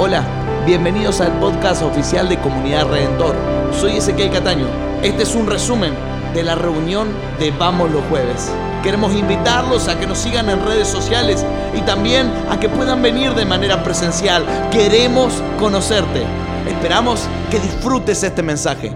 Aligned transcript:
Hola, 0.00 0.22
bienvenidos 0.64 1.20
al 1.20 1.32
podcast 1.40 1.82
oficial 1.82 2.28
de 2.28 2.38
Comunidad 2.38 2.86
Redentor. 2.86 3.34
Soy 3.72 3.96
Ezequiel 3.96 4.30
Cataño. 4.30 4.68
Este 5.02 5.24
es 5.24 5.34
un 5.34 5.48
resumen 5.48 5.92
de 6.34 6.44
la 6.44 6.54
reunión 6.54 7.08
de 7.40 7.50
Vamos 7.50 7.90
los 7.90 8.04
Jueves. 8.04 8.48
Queremos 8.84 9.12
invitarlos 9.16 9.88
a 9.88 9.98
que 9.98 10.06
nos 10.06 10.18
sigan 10.18 10.48
en 10.50 10.64
redes 10.64 10.86
sociales 10.86 11.44
y 11.76 11.80
también 11.80 12.30
a 12.48 12.60
que 12.60 12.68
puedan 12.68 13.02
venir 13.02 13.34
de 13.34 13.44
manera 13.44 13.82
presencial. 13.82 14.46
Queremos 14.70 15.42
conocerte. 15.58 16.22
Esperamos 16.68 17.28
que 17.50 17.58
disfrutes 17.58 18.22
este 18.22 18.44
mensaje. 18.44 18.92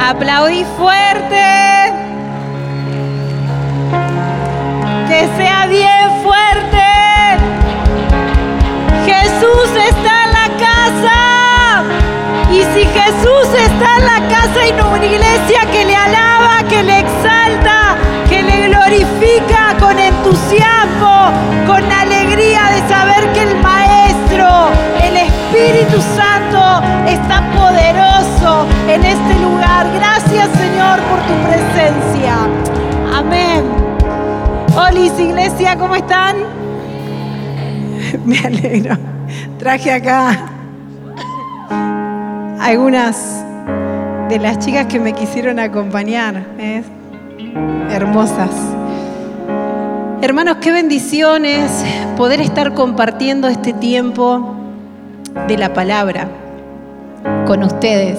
Aplaudí 0.00 0.64
fuerte. 0.78 1.92
Que 5.08 5.28
sea 5.36 5.66
bien 5.66 5.97
Jesús 9.20 9.70
está 9.88 10.24
en 10.24 10.32
la 10.32 10.48
casa. 10.66 11.84
Y 12.50 12.62
si 12.72 12.84
Jesús 12.86 13.48
está 13.54 13.96
en 13.98 14.04
la 14.06 14.28
casa 14.28 14.66
y 14.66 14.72
no 14.72 14.90
una 14.90 15.04
iglesia 15.04 15.60
que 15.72 15.84
le 15.84 15.94
alaba, 15.94 16.62
que 16.68 16.82
le 16.82 17.00
exalta, 17.00 17.96
que 18.28 18.42
le 18.42 18.68
glorifica 18.68 19.76
con 19.80 19.98
entusiasmo, 19.98 21.32
con 21.66 21.82
alegría 21.92 22.62
de 22.74 22.88
saber 22.88 23.32
que 23.32 23.42
el 23.42 23.54
Maestro, 23.60 24.70
el 25.02 25.16
Espíritu 25.16 26.00
Santo 26.16 26.82
está 27.06 27.42
poderoso 27.52 28.66
en 28.88 29.04
este 29.04 29.34
lugar. 29.40 29.86
Gracias 29.94 30.48
Señor 30.58 31.00
por 31.02 31.20
tu 31.28 31.34
presencia. 31.46 32.34
Amén. 33.14 33.64
Hola 34.74 34.98
iglesia, 34.98 35.76
¿cómo 35.76 35.96
están? 35.96 36.36
Me 38.24 38.38
alegro. 38.38 39.07
Traje 39.68 39.92
acá 39.92 40.46
algunas 42.58 43.44
de 44.30 44.38
las 44.38 44.60
chicas 44.60 44.86
que 44.86 44.98
me 44.98 45.12
quisieron 45.12 45.58
acompañar. 45.58 46.42
Hermosas. 47.90 48.48
Hermanos, 50.22 50.56
qué 50.62 50.72
bendiciones 50.72 51.84
poder 52.16 52.40
estar 52.40 52.72
compartiendo 52.72 53.46
este 53.46 53.74
tiempo 53.74 54.56
de 55.46 55.58
la 55.58 55.74
palabra 55.74 56.30
con 57.46 57.62
ustedes. 57.62 58.18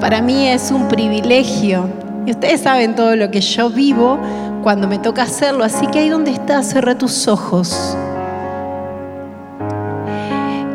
Para 0.00 0.20
mí 0.22 0.48
es 0.48 0.72
un 0.72 0.88
privilegio 0.88 1.88
y 2.26 2.32
ustedes 2.32 2.62
saben 2.62 2.96
todo 2.96 3.14
lo 3.14 3.30
que 3.30 3.42
yo 3.42 3.70
vivo 3.70 4.18
cuando 4.64 4.88
me 4.88 4.98
toca 4.98 5.22
hacerlo, 5.22 5.62
así 5.62 5.86
que 5.86 6.00
ahí 6.00 6.08
donde 6.08 6.32
estás, 6.32 6.70
cierra 6.70 6.98
tus 6.98 7.28
ojos. 7.28 7.96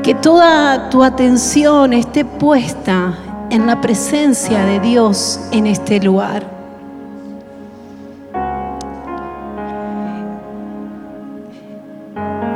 Que 0.04 0.14
toda 0.14 0.90
tu 0.90 1.02
atención 1.02 1.94
esté 1.94 2.26
puesta 2.26 3.18
en 3.50 3.66
la 3.66 3.80
presencia 3.80 4.66
de 4.66 4.82
Dios 4.82 5.40
en 5.52 5.66
este 5.66 6.02
lugar. 6.02 6.44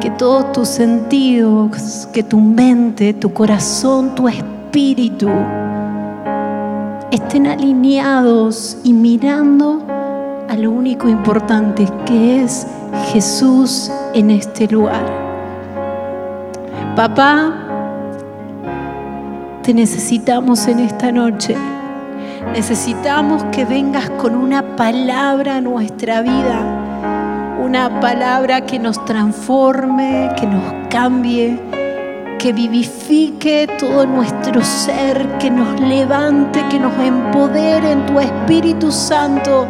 Que 0.02 0.10
todos 0.10 0.52
tus 0.52 0.68
sentidos, 0.68 2.10
que 2.12 2.22
tu 2.22 2.38
mente, 2.38 3.14
tu 3.14 3.32
corazón, 3.32 4.14
tu 4.14 4.28
espíritu 4.28 5.30
estén 7.12 7.48
alineados 7.48 8.78
y 8.84 8.92
mirando 8.92 9.82
a 10.50 10.56
lo 10.58 10.72
único 10.72 11.08
importante 11.08 11.88
que 12.06 12.44
es 12.44 12.68
Jesús 13.14 13.90
en 14.14 14.32
este 14.32 14.68
lugar. 14.68 15.27
Papá, 16.98 17.54
te 19.62 19.72
necesitamos 19.72 20.68
en 20.68 20.80
esta 20.80 21.12
noche. 21.12 21.56
Necesitamos 22.54 23.44
que 23.52 23.66
vengas 23.66 24.10
con 24.10 24.34
una 24.34 24.76
palabra 24.76 25.58
a 25.58 25.62
nuestra 25.62 26.22
vida, 26.22 27.56
una 27.64 28.00
palabra 28.00 28.62
que 28.62 28.80
nos 28.80 29.06
transforme, 29.06 30.32
que 30.40 30.48
nos 30.48 30.64
cambie, 30.90 31.60
que 32.40 32.52
vivifique 32.52 33.68
todo 33.78 34.08
nuestro 34.08 34.64
ser, 34.64 35.38
que 35.38 35.52
nos 35.52 35.80
levante, 35.80 36.66
que 36.68 36.80
nos 36.80 36.98
empodere 36.98 37.92
en 37.92 38.08
tu 38.08 38.20
Espíritu 38.20 38.92
Santo 38.92 39.68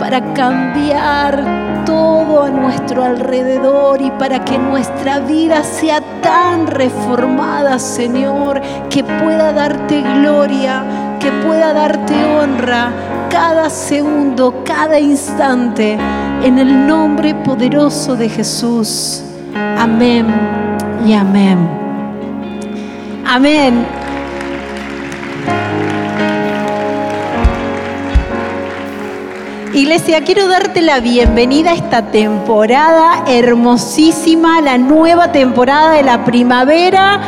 para 0.00 0.32
cambiar 0.34 1.84
todo 1.84 2.42
a 2.44 2.50
nuestro 2.50 3.02
alrededor 3.02 4.00
y 4.00 4.10
para 4.12 4.44
que 4.44 4.58
nuestra 4.58 5.20
vida 5.20 5.64
sea 5.64 6.00
tan 6.22 6.66
reformada, 6.66 7.78
Señor, 7.78 8.60
que 8.90 9.02
pueda 9.04 9.52
darte 9.52 10.02
gloria, 10.02 11.16
que 11.20 11.30
pueda 11.30 11.72
darte 11.72 12.14
honra 12.24 12.90
cada 13.30 13.68
segundo, 13.70 14.62
cada 14.64 14.98
instante, 14.98 15.98
en 16.42 16.58
el 16.58 16.86
nombre 16.86 17.34
poderoso 17.34 18.16
de 18.16 18.28
Jesús. 18.28 19.22
Amén 19.54 20.26
y 21.06 21.12
amén. 21.12 21.68
Amén. 23.26 23.97
Iglesia, 29.74 30.24
quiero 30.24 30.48
darte 30.48 30.80
la 30.80 30.98
bienvenida 31.00 31.70
a 31.70 31.74
esta 31.74 32.02
temporada 32.10 33.24
hermosísima, 33.28 34.62
la 34.62 34.78
nueva 34.78 35.30
temporada 35.30 35.92
de 35.92 36.02
la 36.02 36.24
primavera. 36.24 37.20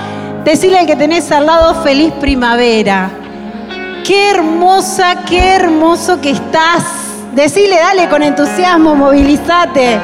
Decirle 0.45 0.79
al 0.79 0.87
que 0.87 0.97
tenés 0.97 1.31
al 1.31 1.47
lado 1.47 1.83
feliz 1.83 2.12
primavera. 2.19 3.11
Qué 4.06 4.31
hermosa, 4.31 5.25
qué 5.29 5.55
hermoso 5.55 6.21
que 6.21 6.31
estás. 6.31 6.84
Decile, 7.34 7.77
dale 7.77 8.09
con 8.09 8.23
entusiasmo, 8.23 8.95
movilízate. 8.95 10.00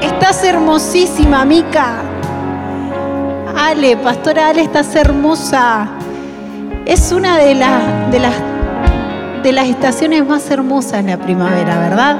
Estás 0.00 0.42
hermosísima, 0.44 1.44
Mica. 1.44 1.96
Ale, 3.56 3.98
pastora 3.98 4.48
Ale, 4.48 4.62
estás 4.62 4.96
hermosa. 4.96 5.88
Es 6.86 7.12
una 7.12 7.36
de, 7.36 7.54
las 7.54 8.10
de, 8.10 8.18
las, 8.18 8.34
de 9.44 9.52
las 9.52 9.68
estaciones 9.68 10.26
más 10.26 10.50
hermosas 10.50 11.04
la 11.04 11.18
primavera, 11.18 11.78
¿verdad? 11.78 12.16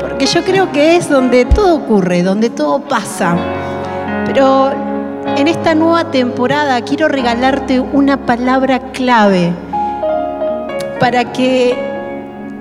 Porque 0.00 0.26
yo 0.26 0.42
creo 0.42 0.72
que 0.72 0.96
es 0.96 1.08
donde 1.08 1.44
todo 1.44 1.76
ocurre, 1.76 2.24
donde 2.24 2.50
todo 2.50 2.80
pasa. 2.80 3.36
Pero 4.26 4.72
en 5.36 5.46
esta 5.46 5.76
nueva 5.76 6.10
temporada 6.10 6.80
quiero 6.80 7.06
regalarte 7.06 7.78
una 7.78 8.26
palabra 8.26 8.80
clave 8.90 9.52
para 10.98 11.32
que 11.32 11.76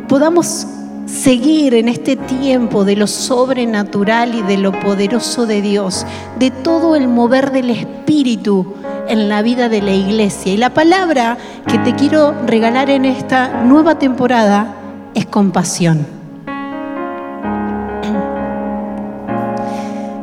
podamos 0.07 0.67
seguir 1.05 1.73
en 1.73 1.89
este 1.89 2.15
tiempo 2.15 2.85
de 2.85 2.95
lo 2.95 3.07
sobrenatural 3.07 4.35
y 4.35 4.41
de 4.41 4.57
lo 4.57 4.71
poderoso 4.71 5.45
de 5.45 5.61
Dios, 5.61 6.05
de 6.39 6.51
todo 6.51 6.95
el 6.95 7.07
mover 7.07 7.51
del 7.51 7.69
Espíritu 7.69 8.73
en 9.07 9.29
la 9.29 9.41
vida 9.41 9.69
de 9.69 9.81
la 9.81 9.91
iglesia. 9.91 10.53
Y 10.53 10.57
la 10.57 10.73
palabra 10.73 11.37
que 11.67 11.77
te 11.79 11.93
quiero 11.93 12.33
regalar 12.45 12.89
en 12.89 13.05
esta 13.05 13.63
nueva 13.63 13.99
temporada 13.99 14.75
es 15.13 15.25
compasión. 15.25 16.05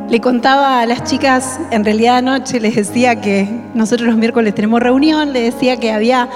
Le 0.09 0.19
contaba 0.19 0.81
a 0.81 0.85
las 0.85 1.05
chicas, 1.05 1.57
en 1.71 1.85
realidad 1.85 2.17
anoche 2.17 2.59
les 2.59 2.75
decía 2.75 3.21
que 3.21 3.47
nosotros 3.73 4.09
los 4.09 4.17
miércoles 4.17 4.53
tenemos 4.53 4.81
reunión, 4.81 5.31
les 5.31 5.53
decía 5.53 5.77
que 5.77 5.93
había 5.93 6.27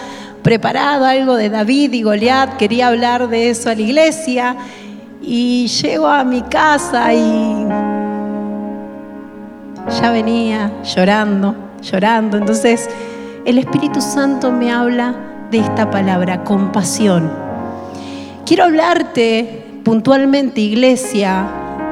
preparado 0.45 1.06
algo 1.06 1.38
de 1.38 1.50
David 1.50 1.91
y 1.94 2.03
Goliat, 2.03 2.57
quería 2.57 2.89
hablar 2.89 3.29
de 3.29 3.50
eso 3.50 3.71
a 3.71 3.74
la 3.74 3.81
iglesia 3.81 4.56
y 5.19 5.65
llego 5.65 6.06
a 6.06 6.24
mi 6.24 6.44
casa 6.44 7.12
y 7.15 7.65
ya 10.00 10.12
venía 10.12 10.71
llorando, 10.83 11.56
llorando. 11.81 12.38
Entonces 12.38 12.88
el 13.44 13.57
Espíritu 13.57 14.01
Santo 14.01 14.51
me 14.51 14.71
habla 14.71 15.15
de 15.50 15.57
esta 15.57 15.89
palabra, 15.89 16.44
compasión. 16.44 17.31
Quiero 18.45 18.65
hablarte 18.65 19.63
puntualmente, 19.83 20.62
iglesia, 20.62 21.47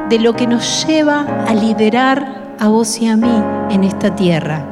de 0.09 0.19
lo 0.19 0.35
que 0.35 0.45
nos 0.45 0.85
lleva 0.85 1.25
a 1.47 1.55
liderar 1.55 2.53
a 2.59 2.67
vos 2.67 3.01
y 3.01 3.07
a 3.07 3.17
mí 3.17 3.43
en 3.71 3.83
esta 3.83 4.15
tierra. 4.15 4.63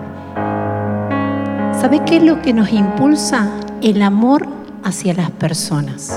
¿Sabés 1.81 2.01
qué 2.06 2.18
es 2.18 2.24
lo 2.24 2.44
que 2.44 2.54
nos 2.54 2.72
impulsa? 2.72 3.50
El 3.81 4.04
amor 4.04 4.48
hacia 4.83 5.16
las 5.16 5.31
personas. 5.31 6.16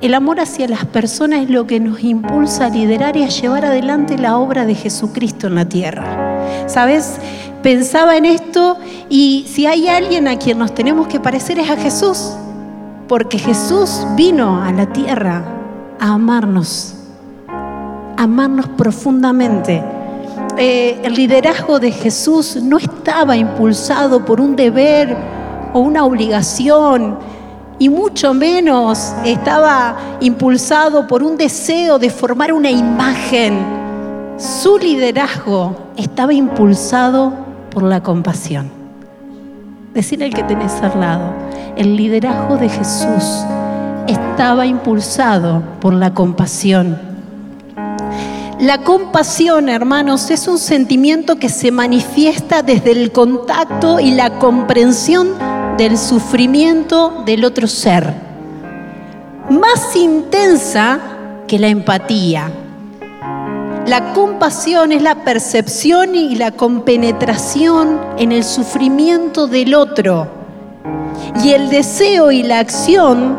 El 0.00 0.14
amor 0.14 0.40
hacia 0.40 0.66
las 0.66 0.84
personas 0.84 1.42
es 1.42 1.50
lo 1.50 1.68
que 1.68 1.78
nos 1.78 2.02
impulsa 2.02 2.66
a 2.66 2.70
liderar 2.70 3.16
y 3.16 3.22
a 3.22 3.28
llevar 3.28 3.64
adelante 3.64 4.18
la 4.18 4.36
obra 4.36 4.66
de 4.66 4.74
Jesucristo 4.74 5.46
en 5.46 5.54
la 5.54 5.68
tierra. 5.68 6.66
¿Sabes? 6.66 7.20
Pensaba 7.62 8.16
en 8.16 8.24
esto 8.24 8.78
y 9.08 9.46
si 9.48 9.66
hay 9.66 9.86
alguien 9.86 10.26
a 10.26 10.36
quien 10.36 10.58
nos 10.58 10.74
tenemos 10.74 11.06
que 11.06 11.20
parecer 11.20 11.60
es 11.60 11.70
a 11.70 11.76
Jesús, 11.76 12.32
porque 13.06 13.38
Jesús 13.38 14.04
vino 14.16 14.60
a 14.60 14.72
la 14.72 14.86
tierra 14.86 15.44
a 16.00 16.14
amarnos, 16.14 16.96
amarnos 18.16 18.66
profundamente. 18.70 19.84
Eh, 20.56 21.00
el 21.04 21.14
liderazgo 21.14 21.78
de 21.78 21.92
Jesús 21.92 22.56
no 22.60 22.78
estaba 22.78 23.36
impulsado 23.36 24.24
por 24.24 24.40
un 24.40 24.56
deber 24.56 25.37
o 25.72 25.80
una 25.80 26.04
obligación, 26.04 27.18
y 27.78 27.88
mucho 27.88 28.34
menos 28.34 29.14
estaba 29.24 29.96
impulsado 30.20 31.06
por 31.06 31.22
un 31.22 31.36
deseo 31.36 31.98
de 31.98 32.10
formar 32.10 32.52
una 32.52 32.70
imagen. 32.70 33.58
Su 34.36 34.78
liderazgo 34.78 35.76
estaba 35.96 36.32
impulsado 36.32 37.32
por 37.70 37.84
la 37.84 38.02
compasión. 38.02 38.70
Decir 39.94 40.22
al 40.24 40.34
que 40.34 40.42
tenés 40.42 40.72
al 40.82 41.00
lado, 41.00 41.32
el 41.76 41.96
liderazgo 41.96 42.56
de 42.56 42.68
Jesús 42.68 43.44
estaba 44.08 44.66
impulsado 44.66 45.62
por 45.80 45.94
la 45.94 46.14
compasión. 46.14 46.98
La 48.60 48.78
compasión, 48.78 49.68
hermanos, 49.68 50.30
es 50.32 50.48
un 50.48 50.58
sentimiento 50.58 51.36
que 51.36 51.48
se 51.48 51.70
manifiesta 51.70 52.62
desde 52.62 52.90
el 52.90 53.12
contacto 53.12 54.00
y 54.00 54.10
la 54.10 54.38
comprensión 54.38 55.28
del 55.78 55.96
sufrimiento 55.96 57.22
del 57.24 57.44
otro 57.44 57.68
ser, 57.68 58.12
más 59.48 59.94
intensa 59.94 60.98
que 61.46 61.56
la 61.56 61.68
empatía. 61.68 62.50
La 63.86 64.12
compasión 64.12 64.90
es 64.90 65.02
la 65.02 65.22
percepción 65.22 66.16
y 66.16 66.34
la 66.34 66.50
compenetración 66.50 68.00
en 68.18 68.32
el 68.32 68.42
sufrimiento 68.42 69.46
del 69.46 69.76
otro 69.76 70.26
y 71.44 71.50
el 71.50 71.70
deseo 71.70 72.32
y 72.32 72.42
la 72.42 72.58
acción 72.58 73.36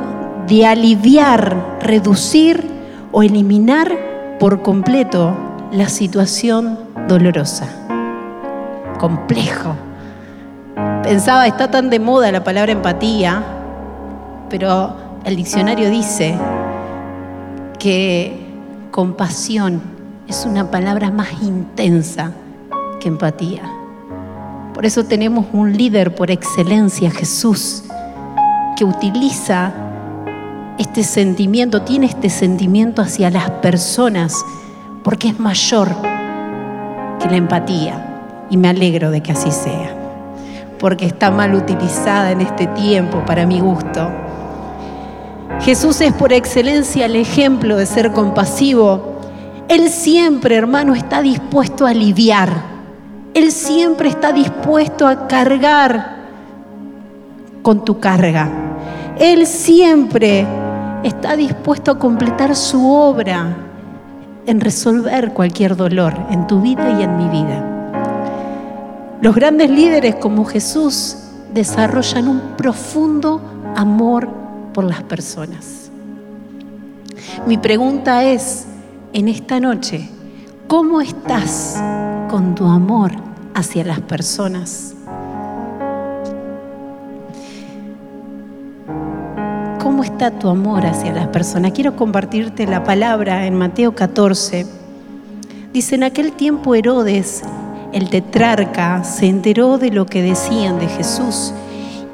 de 0.48 0.66
aliviar, 0.66 1.78
reducir 1.82 2.66
o 3.12 3.22
eliminar 3.22 4.38
por 4.40 4.62
completo 4.62 5.36
la 5.74 5.90
situación 5.90 6.80
dolorosa. 7.10 7.68
Complejo 8.98 9.76
Pensaba, 11.10 11.48
está 11.48 11.72
tan 11.72 11.90
de 11.90 12.00
moda 12.00 12.32
la 12.32 12.44
palabra 12.44 12.72
empatía, 12.72 13.44
pero 14.48 14.96
el 15.26 15.38
diccionario 15.38 15.90
dice 15.90 16.38
que 17.80 18.46
compasión 18.92 19.82
es 20.28 20.46
una 20.46 20.70
palabra 20.70 21.10
más 21.10 21.30
intensa 21.42 22.32
que 23.00 23.08
empatía. 23.08 23.64
Por 24.76 24.86
eso 24.86 25.04
tenemos 25.04 25.48
un 25.52 25.76
líder 25.76 26.14
por 26.14 26.30
excelencia, 26.30 27.10
Jesús, 27.10 27.86
que 28.78 28.86
utiliza 28.86 29.74
este 30.78 31.02
sentimiento, 31.02 31.82
tiene 31.82 32.06
este 32.06 32.30
sentimiento 32.30 33.02
hacia 33.02 33.32
las 33.32 33.50
personas, 33.50 34.36
porque 35.04 35.30
es 35.30 35.40
mayor 35.40 35.90
que 37.20 37.30
la 37.32 37.38
empatía. 37.38 38.46
Y 38.52 38.58
me 38.58 38.70
alegro 38.70 39.10
de 39.10 39.22
que 39.22 39.32
así 39.32 39.50
sea 39.50 39.99
porque 40.80 41.06
está 41.06 41.30
mal 41.30 41.54
utilizada 41.54 42.31
en 42.31 42.42
este 42.42 42.68
tiempo 42.68 43.24
para 43.26 43.46
mi 43.46 43.60
gusto. 43.60 44.10
Jesús 45.62 46.00
es 46.02 46.14
por 46.14 46.31
excelencia 46.31 47.06
el 47.06 47.16
ejemplo 47.16 47.78
de 47.78 47.86
ser 47.86 48.12
compasivo. 48.12 49.20
Él 49.68 49.90
siempre, 49.90 50.56
hermano, 50.56 50.96
está 50.96 51.22
dispuesto 51.22 51.86
a 51.86 51.90
aliviar. 51.90 52.50
Él 53.34 53.52
siempre 53.52 54.10
está 54.10 54.31
dispuesto 54.31 55.06
a 55.06 55.28
cargar 55.28 56.18
con 57.62 57.84
tu 57.84 58.00
carga. 58.00 58.50
Él 59.20 59.46
siempre 59.46 60.48
está 61.04 61.36
dispuesto 61.36 61.92
a 61.92 62.00
completar 62.00 62.56
su 62.56 62.90
obra 62.90 63.58
en 64.46 64.62
resolver 64.62 65.34
cualquier 65.34 65.76
dolor 65.76 66.14
en 66.31 66.48
tu 66.48 66.62
vida 66.62 66.98
y 66.98 67.04
en 67.04 67.18
mi 67.18 67.28
vida. 67.28 67.79
Los 69.21 69.36
grandes 69.36 69.69
líderes 69.69 70.16
como 70.16 70.45
Jesús 70.45 71.18
desarrollan 71.54 72.30
un 72.30 72.39
profundo 72.56 73.42
amor 73.75 74.30
por 74.74 74.86
las 74.86 75.04
personas. 75.04 75.92
Mi 77.45 77.57
pregunta 77.57 78.24
es, 78.24 78.66
en 79.12 79.27
esta 79.27 79.60
noche, 79.60 80.07
¿cómo 80.68 81.01
estás 81.01 81.75
con 82.30 82.56
tu 82.56 82.66
amor 82.66 83.12
hacia 83.56 83.83
las 83.83 84.00
personas? 84.00 84.95
¿Cómo 89.81 90.06
está 90.06 90.31
tu 90.31 90.48
amor 90.48 90.86
hacia 90.86 91.12
las 91.12 91.27
personas? 91.27 91.74
Quiero 91.74 91.98
compartirte 91.98 92.66
la 92.66 92.86
palabra 92.86 93.45
en 93.48 93.57
Mateo 93.57 93.94
14. 93.94 94.66
Dice, 95.74 95.95
en 95.95 96.04
aquel 96.04 96.31
tiempo 96.31 96.74
Herodes 96.74 97.44
el 97.92 98.10
tetrarca 98.10 99.04
se 99.04 99.28
enteró 99.28 99.78
de 99.78 99.92
lo 99.92 100.06
que 100.06 100.22
decían 100.22 100.80
de 100.80 100.88
Jesús 100.88 101.54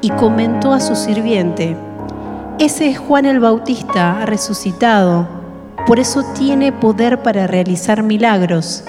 y 0.00 0.10
comentó 0.10 0.72
a 0.72 0.80
su 0.80 0.96
sirviente, 0.96 1.76
ese 2.58 2.88
es 2.88 2.98
Juan 2.98 3.26
el 3.26 3.38
Bautista, 3.38 4.22
ha 4.22 4.24
resucitado, 4.24 5.28
por 5.86 6.00
eso 6.00 6.22
tiene 6.34 6.72
poder 6.72 7.22
para 7.22 7.46
realizar 7.46 8.02
milagros. 8.02 8.82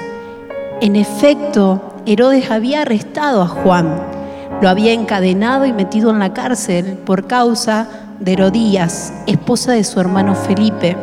En 0.79 0.95
efecto, 0.95 1.81
Herodes 2.05 2.49
había 2.49 2.83
arrestado 2.83 3.41
a 3.41 3.47
Juan, 3.47 3.93
lo 4.61 4.69
había 4.69 4.93
encadenado 4.93 5.65
y 5.65 5.73
metido 5.73 6.11
en 6.11 6.19
la 6.19 6.31
cárcel 6.31 6.97
por 7.05 7.27
causa 7.27 7.89
de 8.21 8.33
Herodías, 8.33 9.11
esposa 9.27 9.73
de 9.73 9.83
su 9.83 9.99
hermano 9.99 10.33
Felipe. 10.33 10.95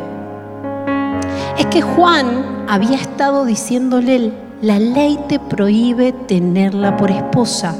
Es 1.59 1.67
que 1.67 1.83
Juan 1.83 2.65
había 2.67 2.97
estado 2.97 3.45
diciéndole 3.45 4.33
la 4.65 4.79
ley 4.79 5.19
te 5.27 5.37
prohíbe 5.37 6.11
tenerla 6.11 6.97
por 6.97 7.11
esposa. 7.11 7.75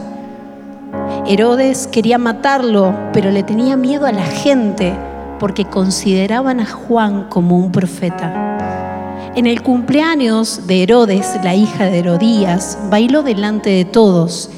Herodes 1.25 1.87
quería 1.87 2.19
matarlo, 2.19 2.93
pero 3.11 3.31
le 3.31 3.41
tenía 3.41 3.75
miedo 3.75 4.05
a 4.05 4.11
la 4.11 4.21
gente 4.21 4.93
porque 5.39 5.65
consideraban 5.65 6.59
a 6.59 6.67
Juan 6.67 7.25
como 7.27 7.57
un 7.57 7.71
profeta. 7.71 9.31
En 9.33 9.47
el 9.47 9.63
cumpleaños 9.63 10.67
de 10.67 10.83
Herodes, 10.83 11.39
la 11.43 11.55
hija 11.55 11.85
de 11.85 11.97
Herodías, 11.97 12.77
bailó 12.91 13.23
delante 13.23 13.71
de 13.71 13.85
todos 13.85 14.51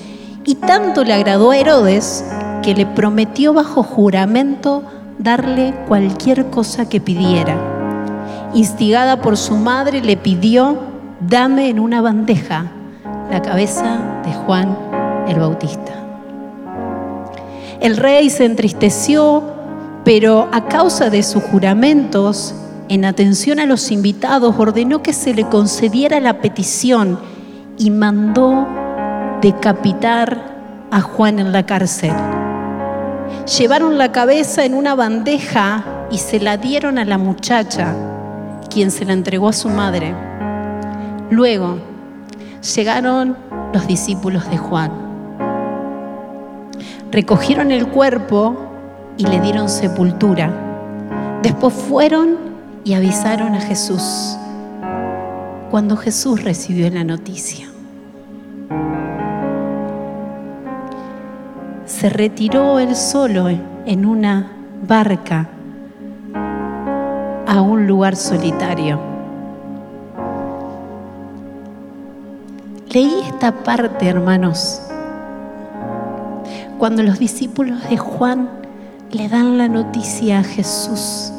y 0.43 0.55
tanto 0.55 1.05
le 1.05 1.13
agradó 1.13 1.51
a 1.51 1.57
Herodes 1.57 2.25
que 2.61 2.75
le 2.75 2.85
prometió 2.85 3.53
bajo 3.53 3.83
juramento 3.83 4.83
darle 5.17 5.73
cualquier 5.87 6.47
cosa 6.47 6.89
que 6.89 6.99
pidiera. 6.99 7.55
Instigada 8.53 9.21
por 9.21 9.37
su 9.37 9.55
madre, 9.55 10.01
le 10.01 10.17
pidió 10.17 10.86
dame 11.19 11.69
en 11.69 11.79
una 11.79 12.01
bandeja 12.01 12.65
la 13.29 13.41
cabeza 13.41 14.21
de 14.25 14.33
Juan 14.33 14.77
el 15.27 15.39
Bautista. 15.39 15.93
El 17.81 17.97
rey 17.97 18.29
se 18.29 18.45
entristeció, 18.45 19.43
pero 20.03 20.47
a 20.51 20.65
causa 20.65 21.09
de 21.09 21.23
sus 21.23 21.43
juramentos, 21.43 22.55
en 22.89 23.05
atención 23.05 23.59
a 23.59 23.65
los 23.65 23.91
invitados, 23.91 24.55
ordenó 24.57 25.03
que 25.03 25.13
se 25.13 25.33
le 25.33 25.43
concediera 25.47 26.19
la 26.19 26.39
petición 26.39 27.19
y 27.77 27.91
mandó 27.91 28.65
decapitar 29.41 30.87
a 30.89 31.01
Juan 31.01 31.39
en 31.39 31.51
la 31.51 31.65
cárcel. 31.65 32.13
Llevaron 33.57 33.97
la 33.97 34.11
cabeza 34.11 34.65
en 34.65 34.73
una 34.73 34.95
bandeja 34.95 35.83
y 36.09 36.17
se 36.17 36.39
la 36.39 36.57
dieron 36.57 36.97
a 36.97 37.05
la 37.05 37.17
muchacha, 37.17 37.93
quien 38.69 38.91
se 38.91 39.05
la 39.05 39.13
entregó 39.13 39.49
a 39.49 39.53
su 39.53 39.69
madre. 39.69 40.15
Luego 41.29 41.77
llegaron 42.75 43.35
los 43.73 43.85
discípulos 43.85 44.49
de 44.49 44.57
Juan. 44.57 44.91
Recogieron 47.11 47.71
el 47.71 47.87
cuerpo 47.87 48.55
y 49.17 49.25
le 49.25 49.41
dieron 49.41 49.67
sepultura. 49.67 50.49
Después 51.43 51.73
fueron 51.73 52.37
y 52.85 52.93
avisaron 52.93 53.55
a 53.55 53.59
Jesús 53.59 54.37
cuando 55.69 55.97
Jesús 55.97 56.43
recibió 56.43 56.89
la 56.89 57.03
noticia. 57.03 57.67
Se 61.85 62.09
retiró 62.09 62.79
él 62.79 62.95
solo 62.95 63.49
en 63.49 64.05
una 64.05 64.51
barca 64.87 65.49
a 67.47 67.61
un 67.61 67.85
lugar 67.85 68.15
solitario 68.15 69.16
Leí 72.91 73.21
esta 73.25 73.51
parte, 73.51 74.07
hermanos, 74.07 74.81
cuando 76.77 77.03
los 77.03 77.19
discípulos 77.19 77.89
de 77.89 77.97
Juan 77.97 78.49
le 79.11 79.27
dan 79.29 79.57
la 79.57 79.67
noticia 79.67 80.39
a 80.39 80.43
Jesús 80.43 81.31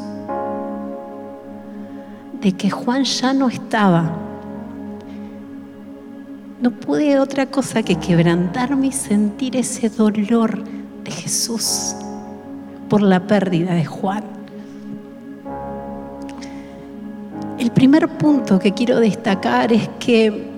de 2.41 2.51
que 2.53 2.69
Juan 2.69 3.03
ya 3.03 3.33
no 3.33 3.47
estaba. 3.47 4.11
No 6.61 6.71
pude 6.71 7.19
otra 7.19 7.45
cosa 7.47 7.83
que 7.83 7.95
quebrantarme 7.95 8.87
y 8.87 8.91
sentir 8.91 9.55
ese 9.55 9.89
dolor 9.89 10.63
de 11.03 11.11
Jesús 11.11 11.95
por 12.89 13.01
la 13.01 13.25
pérdida 13.25 13.73
de 13.73 13.85
Juan. 13.85 14.39
el 17.59 17.71
primer 17.71 18.07
punto 18.07 18.57
que 18.57 18.73
quiero 18.73 18.99
destacar 18.99 19.71
es 19.73 19.87
que 19.99 20.48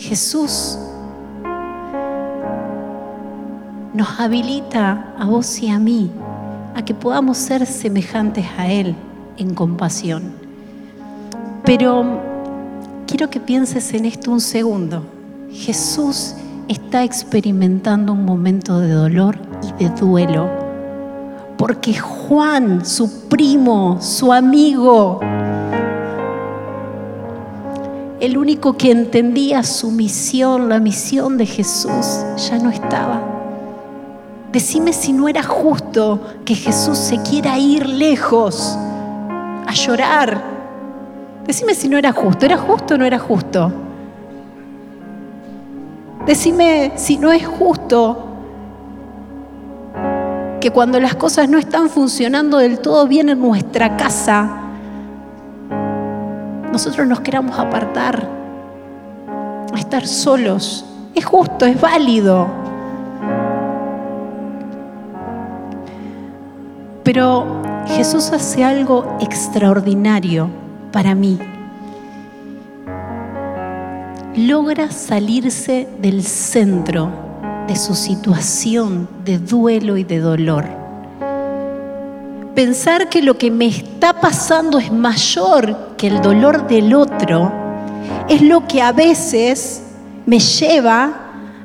Jesús 0.00 0.78
nos 3.92 4.18
habilita 4.18 5.14
a 5.18 5.26
vos 5.26 5.60
y 5.60 5.68
a 5.68 5.78
mí 5.78 6.10
a 6.74 6.82
que 6.82 6.94
podamos 6.94 7.36
ser 7.36 7.66
semejantes 7.66 8.46
a 8.56 8.68
Él 8.68 8.96
en 9.36 9.54
compasión. 9.54 10.22
Pero 11.66 12.18
quiero 13.06 13.28
que 13.28 13.40
pienses 13.40 13.92
en 13.92 14.06
esto 14.06 14.30
un 14.30 14.40
segundo. 14.40 15.04
Jesús 15.52 16.34
está 16.66 17.04
experimentando 17.04 18.14
un 18.14 18.24
momento 18.24 18.80
de 18.80 18.92
dolor 18.92 19.38
y 19.62 19.84
de 19.84 19.90
duelo. 19.90 20.48
Porque 21.58 21.92
Juan, 21.92 22.86
su 22.86 23.28
primo, 23.28 24.00
su 24.00 24.32
amigo, 24.32 25.20
el 28.20 28.36
único 28.36 28.76
que 28.76 28.90
entendía 28.90 29.62
su 29.62 29.90
misión, 29.90 30.68
la 30.68 30.78
misión 30.78 31.38
de 31.38 31.46
Jesús, 31.46 32.24
ya 32.36 32.58
no 32.58 32.70
estaba. 32.70 33.22
Decime 34.52 34.92
si 34.92 35.12
no 35.12 35.28
era 35.28 35.42
justo 35.42 36.20
que 36.44 36.54
Jesús 36.54 36.98
se 36.98 37.22
quiera 37.22 37.58
ir 37.58 37.88
lejos 37.88 38.76
a 39.66 39.72
llorar. 39.72 40.42
Decime 41.46 41.74
si 41.74 41.88
no 41.88 41.96
era 41.96 42.12
justo. 42.12 42.44
¿Era 42.44 42.58
justo 42.58 42.94
o 42.94 42.98
no 42.98 43.04
era 43.04 43.18
justo? 43.18 43.72
Decime 46.26 46.92
si 46.96 47.16
no 47.16 47.32
es 47.32 47.46
justo 47.46 48.26
que 50.60 50.70
cuando 50.70 51.00
las 51.00 51.14
cosas 51.14 51.48
no 51.48 51.58
están 51.58 51.88
funcionando 51.88 52.58
del 52.58 52.80
todo 52.80 53.06
bien 53.06 53.30
en 53.30 53.40
nuestra 53.40 53.96
casa, 53.96 54.59
nosotros 56.72 57.06
nos 57.06 57.20
queramos 57.20 57.58
apartar, 57.58 58.28
estar 59.76 60.06
solos. 60.06 60.84
Es 61.14 61.24
justo, 61.24 61.66
es 61.66 61.80
válido. 61.80 62.46
Pero 67.02 67.62
Jesús 67.86 68.30
hace 68.30 68.64
algo 68.64 69.16
extraordinario 69.20 70.48
para 70.92 71.14
mí. 71.14 71.38
Logra 74.36 74.90
salirse 74.90 75.88
del 76.00 76.22
centro 76.22 77.10
de 77.66 77.74
su 77.74 77.94
situación 77.94 79.08
de 79.24 79.38
duelo 79.38 79.96
y 79.96 80.04
de 80.04 80.20
dolor. 80.20 80.79
Pensar 82.54 83.08
que 83.08 83.22
lo 83.22 83.38
que 83.38 83.50
me 83.50 83.66
está 83.66 84.20
pasando 84.20 84.78
es 84.78 84.92
mayor 84.92 85.96
que 85.96 86.08
el 86.08 86.20
dolor 86.20 86.66
del 86.66 86.94
otro 86.94 87.52
es 88.28 88.42
lo 88.42 88.66
que 88.66 88.82
a 88.82 88.92
veces 88.92 89.82
me 90.26 90.38
lleva 90.38 91.12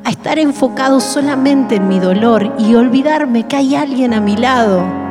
a 0.04 0.10
estar 0.10 0.38
enfocado 0.38 1.00
solamente 1.00 1.76
en 1.76 1.88
mi 1.88 2.00
dolor 2.00 2.56
y 2.60 2.76
olvidarme 2.76 3.48
que 3.48 3.56
hay 3.56 3.76
alguien 3.76 4.14
a 4.14 4.22
mi 4.22 4.38
lado 4.38 5.06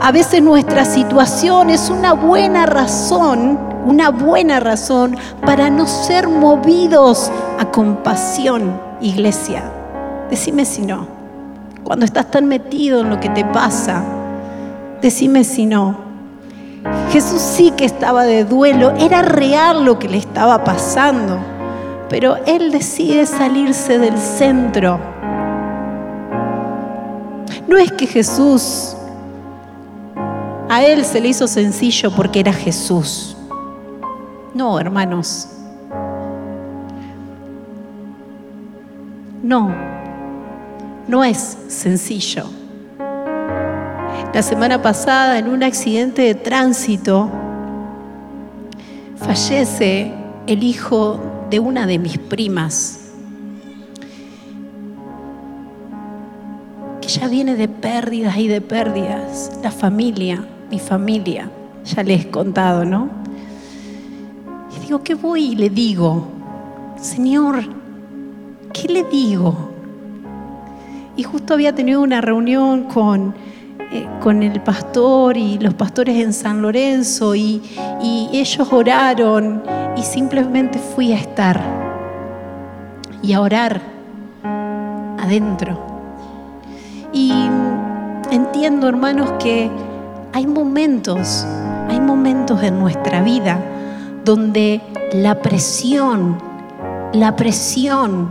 a 0.00 0.12
veces 0.12 0.42
nuestra 0.42 0.84
situación 0.84 1.70
es 1.70 1.90
una 1.90 2.12
buena 2.12 2.66
razón, 2.66 3.58
una 3.84 4.10
buena 4.10 4.60
razón 4.60 5.16
para 5.44 5.70
no 5.70 5.86
ser 5.86 6.28
movidos 6.28 7.30
a 7.58 7.70
compasión, 7.70 8.80
iglesia. 9.00 9.62
Decime 10.30 10.64
si 10.64 10.82
no. 10.82 11.06
Cuando 11.84 12.04
estás 12.04 12.30
tan 12.30 12.46
metido 12.46 13.00
en 13.00 13.10
lo 13.10 13.20
que 13.20 13.28
te 13.30 13.44
pasa, 13.44 14.02
decime 15.00 15.44
si 15.44 15.66
no. 15.66 16.08
Jesús 17.10 17.40
sí 17.40 17.72
que 17.76 17.84
estaba 17.84 18.24
de 18.24 18.44
duelo, 18.44 18.92
era 18.98 19.22
real 19.22 19.84
lo 19.84 19.98
que 19.98 20.08
le 20.08 20.18
estaba 20.18 20.64
pasando, 20.64 21.38
pero 22.08 22.36
él 22.46 22.70
decide 22.70 23.26
salirse 23.26 23.98
del 23.98 24.16
centro. 24.18 24.98
No 27.66 27.76
es 27.76 27.92
que 27.92 28.06
Jesús 28.06 28.96
a 30.68 30.84
él 30.84 31.04
se 31.04 31.20
le 31.20 31.28
hizo 31.28 31.48
sencillo 31.48 32.10
porque 32.10 32.40
era 32.40 32.52
Jesús. 32.52 33.36
No, 34.54 34.78
hermanos. 34.78 35.48
No, 39.42 39.74
no 41.06 41.24
es 41.24 41.56
sencillo. 41.68 42.57
La 44.38 44.42
semana 44.44 44.80
pasada, 44.80 45.36
en 45.40 45.48
un 45.48 45.64
accidente 45.64 46.22
de 46.22 46.36
tránsito, 46.36 47.28
fallece 49.16 50.12
el 50.46 50.62
hijo 50.62 51.18
de 51.50 51.58
una 51.58 51.88
de 51.88 51.98
mis 51.98 52.18
primas, 52.18 53.10
que 57.00 57.08
ya 57.08 57.26
viene 57.26 57.56
de 57.56 57.66
pérdidas 57.66 58.36
y 58.36 58.46
de 58.46 58.60
pérdidas, 58.60 59.58
la 59.60 59.72
familia 59.72 60.46
mi 60.70 60.78
familia, 60.78 61.50
ya 61.84 62.04
les 62.04 62.26
he 62.26 62.30
contado, 62.30 62.84
¿no? 62.84 63.08
Y 64.76 64.86
digo, 64.86 65.02
¿qué 65.02 65.14
voy 65.14 65.46
y 65.46 65.56
le 65.56 65.68
digo? 65.68 66.28
Señor, 67.00 67.64
¿qué 68.72 68.86
le 68.86 69.02
digo? 69.02 69.72
Y 71.16 71.24
justo 71.24 71.54
había 71.54 71.74
tenido 71.74 72.00
una 72.02 72.20
reunión 72.20 72.84
con, 72.84 73.34
eh, 73.90 74.06
con 74.20 74.42
el 74.42 74.60
pastor 74.60 75.38
y 75.38 75.58
los 75.58 75.72
pastores 75.72 76.16
en 76.16 76.34
San 76.34 76.60
Lorenzo 76.60 77.34
y, 77.34 77.62
ellos 78.32 78.68
oraron 78.70 79.62
y 79.96 80.02
simplemente 80.02 80.78
fui 80.78 81.12
a 81.12 81.16
estar 81.16 81.60
y 83.22 83.32
a 83.32 83.40
orar 83.40 83.80
adentro. 85.18 85.78
Y 87.12 87.32
entiendo, 88.30 88.88
hermanos, 88.88 89.32
que 89.42 89.70
hay 90.34 90.46
momentos, 90.46 91.46
hay 91.88 92.00
momentos 92.00 92.62
en 92.62 92.78
nuestra 92.78 93.22
vida 93.22 93.58
donde 94.24 94.82
la 95.12 95.40
presión, 95.40 96.36
la 97.14 97.34
presión, 97.36 98.28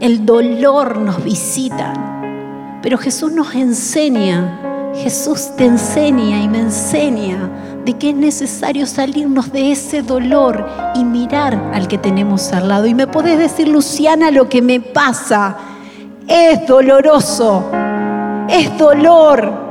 el 0.00 0.26
dolor 0.26 0.98
nos 0.98 1.24
visitan. 1.24 2.80
Pero 2.82 2.98
Jesús 2.98 3.32
nos 3.32 3.54
enseña, 3.54 4.59
Jesús 4.94 5.50
te 5.56 5.66
enseña 5.66 6.40
y 6.40 6.48
me 6.48 6.60
enseña 6.60 7.50
de 7.84 7.94
que 7.94 8.10
es 8.10 8.16
necesario 8.16 8.86
salirnos 8.86 9.52
de 9.52 9.72
ese 9.72 10.02
dolor 10.02 10.66
y 10.94 11.04
mirar 11.04 11.54
al 11.74 11.88
que 11.88 11.98
tenemos 11.98 12.52
al 12.52 12.68
lado. 12.68 12.86
Y 12.86 12.94
me 12.94 13.06
podés 13.06 13.38
decir, 13.38 13.68
Luciana, 13.68 14.30
lo 14.30 14.48
que 14.48 14.62
me 14.62 14.80
pasa 14.80 15.56
es 16.26 16.66
doloroso, 16.66 17.64
es 18.48 18.76
dolor, 18.76 19.70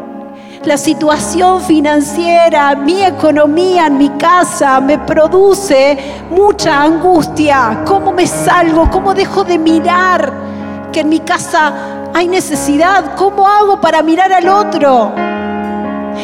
la 0.65 0.77
situación 0.77 1.61
financiera, 1.61 2.75
mi 2.75 3.01
economía 3.01 3.87
en 3.87 3.97
mi 3.97 4.09
casa 4.09 4.81
me 4.81 4.99
produce 4.99 5.97
mucha 6.29 6.83
angustia. 6.83 7.83
¿Cómo 7.85 8.11
me 8.11 8.27
salgo? 8.27 8.89
¿Cómo 8.91 9.13
dejo 9.13 9.45
de 9.45 9.57
mirar 9.57 10.33
que 10.91 10.99
en 10.99 11.09
mi 11.09 11.19
casa 11.19 11.98
hay 12.13 12.27
necesidad? 12.27 13.15
¿Cómo 13.15 13.47
hago 13.47 13.79
para 13.81 14.01
mirar 14.01 14.31
al 14.31 14.47
otro? 14.49 15.11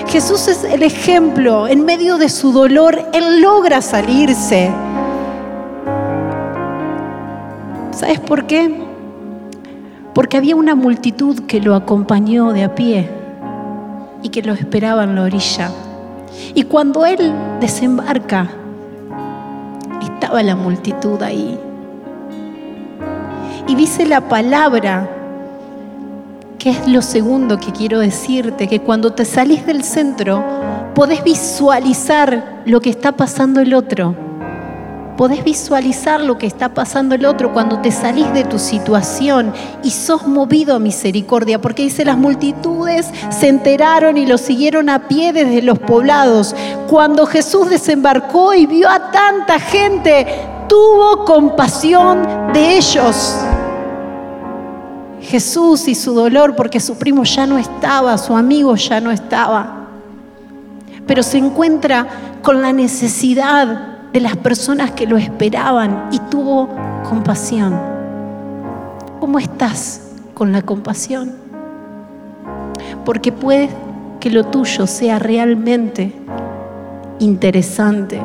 Jesús 0.08 0.48
es 0.48 0.64
el 0.64 0.84
ejemplo. 0.84 1.68
En 1.68 1.86
medio 1.86 2.18
de 2.18 2.30
su 2.30 2.52
dolor, 2.52 3.00
Él 3.14 3.42
logra 3.42 3.82
salirse. 3.82 4.72
¿Sabes 7.92 8.20
por 8.20 8.46
qué? 8.46 8.84
Porque 10.14 10.38
había 10.38 10.56
una 10.56 10.76
multitud 10.76 11.42
que 11.48 11.62
lo 11.62 11.76
acompañó 11.76 12.52
de 12.52 12.64
a 12.66 12.76
pie 12.76 13.10
y 14.22 14.30
que 14.30 14.42
lo 14.42 14.54
esperaba 14.54 15.04
en 15.04 15.16
la 15.16 15.24
orilla. 15.24 15.72
Y 16.54 16.64
cuando 16.64 17.06
él 17.06 17.34
desembarca, 17.62 18.48
estaba 20.02 20.44
la 20.44 20.56
multitud 20.56 21.22
ahí. 21.22 21.60
Y 23.68 23.76
dice 23.76 24.06
la 24.06 24.22
palabra, 24.22 25.10
es 26.70 26.88
lo 26.88 27.02
segundo 27.02 27.58
que 27.58 27.72
quiero 27.72 28.00
decirte, 28.00 28.68
que 28.68 28.82
cuando 28.82 29.14
te 29.14 29.26
salís 29.26 29.66
del 29.66 29.84
centro, 29.84 30.44
podés 30.94 31.24
visualizar 31.24 32.64
lo 32.66 32.82
que 32.82 32.90
está 32.90 33.12
pasando 33.12 33.62
el 33.62 33.74
otro 33.74 34.16
podés 35.16 35.44
visualizar 35.44 36.22
lo 36.22 36.38
que 36.38 36.48
está 36.48 36.74
pasando 36.74 37.16
el 37.16 37.26
otro 37.26 37.54
cuando 37.54 37.80
te 37.80 37.92
salís 37.92 38.32
de 38.34 38.44
tu 38.44 38.60
situación 38.60 39.54
y 39.84 39.92
sos 39.92 40.28
movido 40.28 40.76
a 40.76 40.80
misericordia, 40.80 41.60
porque 41.62 41.84
dice 41.84 42.06
las 42.06 42.18
multitudes 42.18 43.10
se 43.30 43.48
enteraron 43.48 44.18
y 44.18 44.26
lo 44.26 44.38
siguieron 44.38 44.90
a 44.90 45.08
pie 45.08 45.34
desde 45.34 45.62
los 45.62 45.80
poblados. 45.80 46.56
Cuando 46.90 47.26
Jesús 47.26 47.70
desembarcó 47.70 48.54
y 48.54 48.66
vio 48.66 48.90
a 48.90 49.12
tanta 49.12 49.60
gente, 49.60 50.28
tuvo 50.68 51.26
compasión 51.26 52.52
de 52.54 52.78
ellos. 52.78 53.36
Jesús 55.26 55.88
y 55.88 55.96
su 55.96 56.14
dolor 56.14 56.56
porque 56.56 56.80
su 56.80 56.98
primo 56.98 57.24
ya 57.24 57.46
no 57.46 57.58
estaba, 57.58 58.18
su 58.18 58.36
amigo 58.36 58.76
ya 58.76 59.02
no 59.02 59.12
estaba. 59.12 59.82
pero 61.08 61.22
se 61.22 61.38
encuentra 61.38 62.08
con 62.42 62.64
la 62.64 62.74
necesidad 62.74 64.12
de 64.12 64.20
las 64.22 64.38
personas 64.38 64.92
que 64.92 65.06
lo 65.06 65.18
esperaban 65.18 66.08
y 66.12 66.20
tuvo 66.20 66.70
compasión. 67.08 67.80
¿Cómo 69.20 69.38
estás 69.38 70.02
con 70.34 70.52
la 70.52 70.62
compasión? 70.62 71.34
Porque 73.04 73.32
puede 73.32 73.70
que 74.20 74.30
lo 74.32 74.46
tuyo 74.46 74.88
sea 74.88 75.20
realmente 75.20 76.14
interesante. 77.20 78.22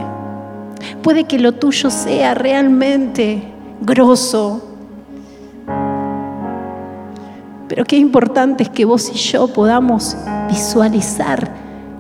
Puede 1.02 1.24
que 1.24 1.38
lo 1.38 1.52
tuyo 1.52 1.90
sea 1.90 2.34
realmente 2.34 3.42
grosso. 3.82 4.69
Pero 7.70 7.84
qué 7.84 7.96
importante 7.96 8.64
es 8.64 8.68
que 8.68 8.84
vos 8.84 9.12
y 9.14 9.16
yo 9.16 9.46
podamos 9.46 10.16
visualizar 10.48 11.48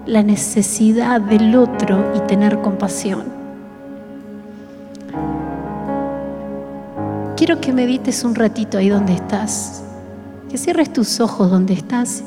la 0.04 0.20
necesidad 0.20 1.20
del 1.20 1.54
otro 1.54 2.12
y 2.16 2.18
tener 2.26 2.60
compasión. 2.60 3.22
Quiero 7.36 7.60
que 7.60 7.72
medites 7.72 8.24
un 8.24 8.34
ratito 8.34 8.78
ahí 8.78 8.88
donde 8.88 9.12
estás, 9.12 9.84
que 10.50 10.58
cierres 10.58 10.92
tus 10.92 11.20
ojos 11.20 11.48
donde 11.48 11.74
estás 11.74 12.24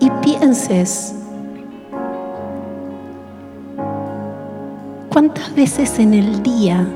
y 0.00 0.10
pienses 0.22 1.14
cuántas 5.08 5.54
veces 5.54 5.98
en 6.00 6.12
el 6.12 6.42
día 6.42 6.86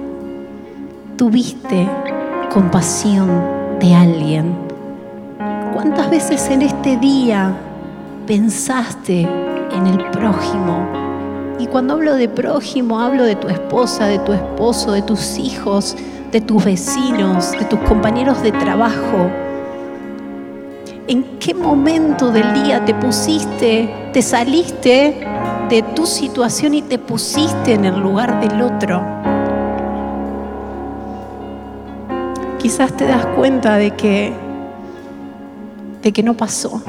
tuviste 1.16 1.88
compasión 2.52 3.61
de 3.82 3.94
alguien. 3.94 4.56
¿Cuántas 5.74 6.08
veces 6.08 6.48
en 6.48 6.62
este 6.62 6.96
día 6.96 7.54
pensaste 8.26 9.28
en 9.72 9.86
el 9.86 9.98
prójimo. 10.10 10.86
Y 11.58 11.66
cuando 11.66 11.94
hablo 11.94 12.14
de 12.14 12.28
prójimo, 12.28 13.00
hablo 13.00 13.24
de 13.24 13.36
tu 13.36 13.48
esposa, 13.48 14.06
de 14.06 14.18
tu 14.18 14.32
esposo, 14.32 14.92
de 14.92 15.02
tus 15.02 15.38
hijos, 15.38 15.96
de 16.30 16.40
tus 16.40 16.64
vecinos, 16.64 17.52
de 17.52 17.64
tus 17.64 17.78
compañeros 17.80 18.42
de 18.42 18.52
trabajo. 18.52 19.30
¿En 21.08 21.38
qué 21.38 21.54
momento 21.54 22.30
del 22.30 22.64
día 22.64 22.84
te 22.84 22.94
pusiste, 22.94 24.10
te 24.12 24.22
saliste 24.22 25.26
de 25.68 25.82
tu 25.94 26.06
situación 26.06 26.74
y 26.74 26.82
te 26.82 26.98
pusiste 26.98 27.74
en 27.74 27.84
el 27.84 27.98
lugar 28.00 28.40
del 28.40 28.62
otro? 28.62 29.02
Quizás 32.72 32.96
te 32.96 33.06
das 33.06 33.26
cuenta 33.36 33.76
de 33.76 33.90
que 33.90 34.32
de 36.00 36.10
que 36.10 36.22
no 36.22 36.32
pasó 36.32 36.82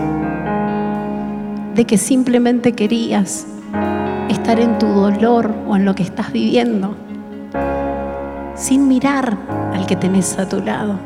de 1.76 1.84
que 1.84 1.98
simplemente 1.98 2.72
querías 2.72 3.46
estar 4.30 4.62
en 4.62 4.80
tu 4.80 4.88
dolor 4.88 5.54
o 5.68 5.76
en 5.76 5.84
lo 5.84 5.94
que 5.94 6.04
estás 6.04 6.32
viviendo, 6.32 6.96
sin 8.56 8.88
mirar 8.88 9.38
al 9.74 9.86
que 9.86 9.98
tenés 9.98 10.40
a 10.40 10.48
tu 10.48 10.62
lado. 10.62 10.98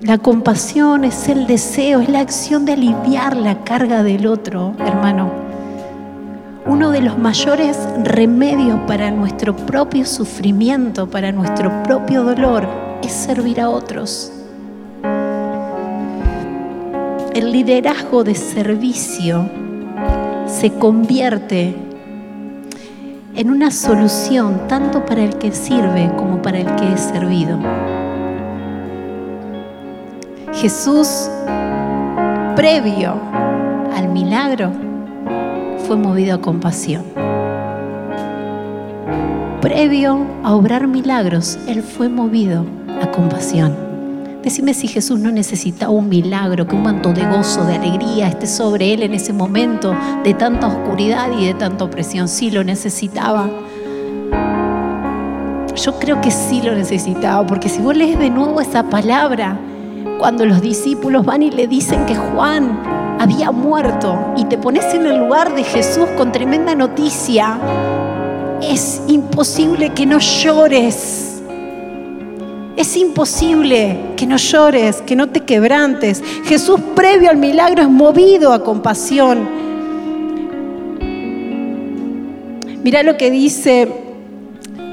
La 0.00 0.16
compasión 0.16 1.04
es 1.04 1.28
el 1.28 1.46
deseo, 1.46 2.00
es 2.00 2.08
la 2.08 2.20
acción 2.20 2.64
de 2.64 2.72
aliviar 2.72 3.36
la 3.36 3.64
carga 3.64 4.02
del 4.02 4.26
otro, 4.26 4.72
hermano. 4.78 5.39
Uno 6.70 6.90
de 6.90 7.02
los 7.02 7.18
mayores 7.18 7.76
remedios 8.04 8.80
para 8.86 9.10
nuestro 9.10 9.54
propio 9.54 10.06
sufrimiento, 10.06 11.10
para 11.10 11.32
nuestro 11.32 11.82
propio 11.82 12.22
dolor, 12.22 12.66
es 13.02 13.12
servir 13.12 13.60
a 13.60 13.68
otros 13.68 14.32
el 17.34 17.52
liderazgo 17.52 18.24
de 18.24 18.34
servicio 18.34 19.48
se 20.46 20.72
convierte 20.74 21.74
en 23.34 23.50
una 23.50 23.70
solución 23.70 24.66
tanto 24.68 25.06
para 25.06 25.22
el 25.22 25.38
que 25.38 25.52
sirve 25.52 26.10
como 26.16 26.42
para 26.42 26.58
el 26.58 26.74
que 26.76 26.92
es 26.92 27.00
servido. 27.00 27.58
Jesús, 30.52 31.30
previo 32.56 33.14
al 33.96 34.08
milagro, 34.08 34.72
fue 35.90 35.96
movido 35.96 36.36
a 36.36 36.40
compasión. 36.40 37.02
Previo 39.60 40.24
a 40.44 40.54
obrar 40.54 40.86
milagros, 40.86 41.58
Él 41.66 41.82
fue 41.82 42.08
movido 42.08 42.64
a 43.02 43.10
compasión. 43.10 43.74
Decime 44.40 44.72
si 44.72 44.86
Jesús 44.86 45.18
no 45.18 45.32
necesitaba 45.32 45.90
un 45.90 46.08
milagro, 46.08 46.68
que 46.68 46.76
un 46.76 46.84
manto 46.84 47.12
de 47.12 47.26
gozo, 47.26 47.64
de 47.64 47.74
alegría 47.74 48.28
esté 48.28 48.46
sobre 48.46 48.94
él 48.94 49.02
en 49.02 49.14
ese 49.14 49.32
momento 49.32 49.92
de 50.22 50.32
tanta 50.32 50.68
oscuridad 50.68 51.26
y 51.36 51.46
de 51.46 51.54
tanta 51.54 51.82
opresión. 51.82 52.28
Sí 52.28 52.52
lo 52.52 52.62
necesitaba. 52.62 53.50
Yo 55.74 55.98
creo 55.98 56.20
que 56.20 56.30
sí 56.30 56.62
lo 56.62 56.72
necesitaba, 56.76 57.44
porque 57.44 57.68
si 57.68 57.82
vos 57.82 57.96
lees 57.96 58.16
de 58.16 58.30
nuevo 58.30 58.60
esa 58.60 58.84
palabra, 58.84 59.58
cuando 60.20 60.46
los 60.46 60.60
discípulos 60.62 61.26
van 61.26 61.42
y 61.42 61.50
le 61.50 61.66
dicen 61.66 62.06
que 62.06 62.14
Juan 62.14 62.99
había 63.30 63.52
muerto 63.52 64.34
y 64.36 64.44
te 64.44 64.58
pones 64.58 64.92
en 64.94 65.06
el 65.06 65.18
lugar 65.18 65.54
de 65.54 65.62
Jesús 65.62 66.08
con 66.16 66.32
tremenda 66.32 66.74
noticia, 66.74 67.58
es 68.60 69.02
imposible 69.06 69.90
que 69.90 70.04
no 70.06 70.18
llores 70.18 71.30
es 72.76 72.96
imposible 72.96 74.14
que 74.16 74.26
no 74.26 74.38
llores, 74.38 75.02
que 75.02 75.14
no 75.14 75.28
te 75.28 75.40
quebrantes. 75.40 76.22
Jesús 76.44 76.80
previo 76.94 77.28
al 77.28 77.36
milagro 77.36 77.82
es 77.82 77.90
movido 77.90 78.54
a 78.54 78.64
compasión. 78.64 79.46
Mira 82.82 83.02
lo 83.02 83.18
que 83.18 83.30
dice 83.30 83.86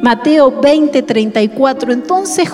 Mateo 0.04 0.60
20, 0.60 1.02
34. 1.02 1.93
Entonces 1.93 2.52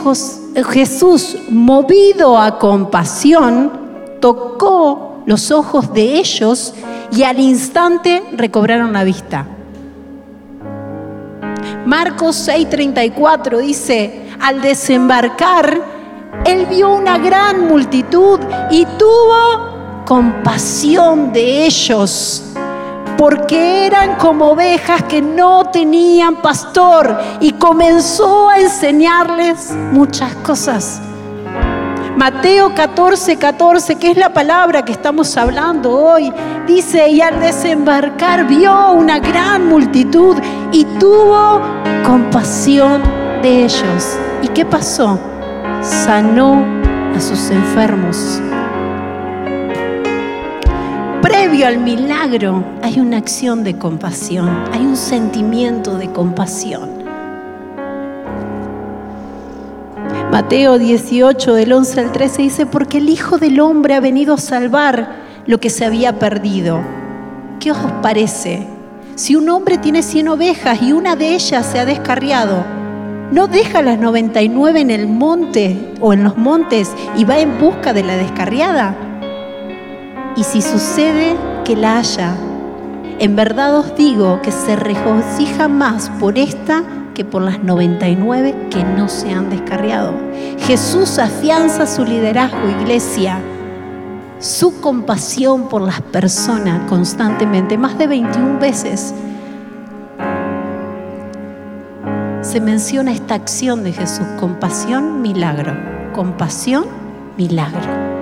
Jesús, 0.70 1.38
movido 1.50 2.38
a 2.38 2.60
compasión, 2.60 3.72
tocó 4.20 5.13
los 5.26 5.52
ojos 5.52 5.94
de 5.94 6.18
ellos 6.18 6.74
y 7.12 7.24
al 7.24 7.40
instante 7.40 8.24
recobraron 8.34 8.94
la 8.94 9.04
vista. 9.04 9.46
Marcos 11.86 12.48
6:34 12.48 13.60
dice, 13.60 14.30
al 14.40 14.62
desembarcar, 14.62 15.80
él 16.46 16.66
vio 16.66 16.94
una 16.94 17.18
gran 17.18 17.68
multitud 17.68 18.40
y 18.72 18.86
tuvo 18.98 20.04
compasión 20.06 21.32
de 21.32 21.66
ellos, 21.66 22.44
porque 23.18 23.86
eran 23.86 24.16
como 24.16 24.50
ovejas 24.52 25.04
que 25.04 25.22
no 25.22 25.66
tenían 25.72 26.42
pastor 26.42 27.18
y 27.40 27.52
comenzó 27.54 28.50
a 28.50 28.60
enseñarles 28.60 29.72
muchas 29.92 30.34
cosas. 30.36 31.02
Mateo 32.24 32.74
14, 32.74 33.36
14, 33.36 33.96
que 33.96 34.12
es 34.12 34.16
la 34.16 34.32
palabra 34.32 34.86
que 34.86 34.94
estamos 34.94 35.36
hablando 35.36 35.92
hoy, 35.92 36.32
dice, 36.66 37.10
y 37.10 37.20
al 37.20 37.42
desembarcar 37.42 38.48
vio 38.48 38.94
una 38.94 39.20
gran 39.20 39.68
multitud 39.68 40.38
y 40.72 40.86
tuvo 41.02 41.60
compasión 42.06 43.02
de 43.42 43.66
ellos. 43.66 44.18
¿Y 44.42 44.48
qué 44.48 44.64
pasó? 44.64 45.20
Sanó 45.82 46.64
a 47.14 47.20
sus 47.20 47.50
enfermos. 47.50 48.42
Previo 51.22 51.68
al 51.68 51.80
milagro 51.80 52.64
hay 52.82 53.02
una 53.02 53.18
acción 53.18 53.66
de 53.66 53.78
compasión, 53.78 54.64
hay 54.72 54.80
un 54.80 54.96
sentimiento 54.96 55.98
de 55.98 56.10
compasión. 56.10 57.03
Mateo 60.34 60.80
18 60.80 61.54
del 61.54 61.74
11 61.74 62.00
al 62.00 62.12
13 62.12 62.42
dice, 62.42 62.66
porque 62.66 62.98
el 62.98 63.08
Hijo 63.08 63.38
del 63.38 63.60
Hombre 63.60 63.94
ha 63.94 64.00
venido 64.00 64.34
a 64.34 64.40
salvar 64.40 65.12
lo 65.46 65.60
que 65.60 65.70
se 65.70 65.86
había 65.86 66.18
perdido. 66.18 66.82
¿Qué 67.60 67.70
os 67.70 67.78
parece? 68.02 68.66
Si 69.14 69.36
un 69.36 69.48
hombre 69.50 69.78
tiene 69.78 70.02
100 70.02 70.30
ovejas 70.30 70.82
y 70.82 70.92
una 70.92 71.16
de 71.16 71.36
ellas 71.36 71.68
se 71.68 71.78
ha 71.78 71.86
descarriado, 71.86 72.66
¿no 73.32 73.46
deja 73.46 73.84
las 73.84 74.00
99 74.00 74.82
en 74.82 74.90
el 74.90 75.08
monte 75.08 75.94
o 76.02 76.14
en 76.14 76.24
los 76.24 76.36
montes 76.36 76.92
y 77.16 77.26
va 77.26 77.38
en 77.38 77.60
busca 77.60 77.94
de 77.94 78.02
la 78.02 78.18
descarriada? 78.18 78.96
Y 80.36 80.44
si 80.46 80.64
sucede 80.64 81.36
que 81.64 81.76
la 81.76 82.00
haya, 82.00 82.34
en 83.20 83.36
verdad 83.36 83.78
os 83.78 83.96
digo 83.96 84.42
que 84.42 84.52
se 84.52 84.76
regocija 84.78 85.68
más 85.68 86.10
por 86.20 86.40
esta 86.40 86.82
que 87.14 87.26
por 87.26 87.42
las 87.42 87.64
99 87.64 88.70
que 88.70 88.84
no 88.84 89.08
se 89.08 89.32
han 89.32 89.50
descarriado. 89.50 90.14
Jesús 90.60 91.20
afianza 91.20 91.86
su 91.86 92.06
liderazgo, 92.06 92.70
iglesia, 92.82 93.40
su 94.40 94.82
compasión 94.82 95.70
por 95.70 95.82
las 95.82 96.02
personas 96.02 96.90
constantemente, 96.90 97.78
más 97.78 97.98
de 97.98 98.08
21 98.08 98.60
veces. 98.60 99.14
Se 102.42 102.60
menciona 102.60 103.12
esta 103.12 103.36
acción 103.36 103.84
de 103.84 103.94
Jesús, 103.94 104.26
compasión, 104.40 105.22
milagro, 105.22 105.74
compasión, 106.14 106.86
milagro. 107.38 108.14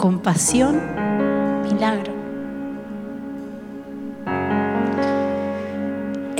compasión, 0.00 0.80
milagro. 1.62 2.19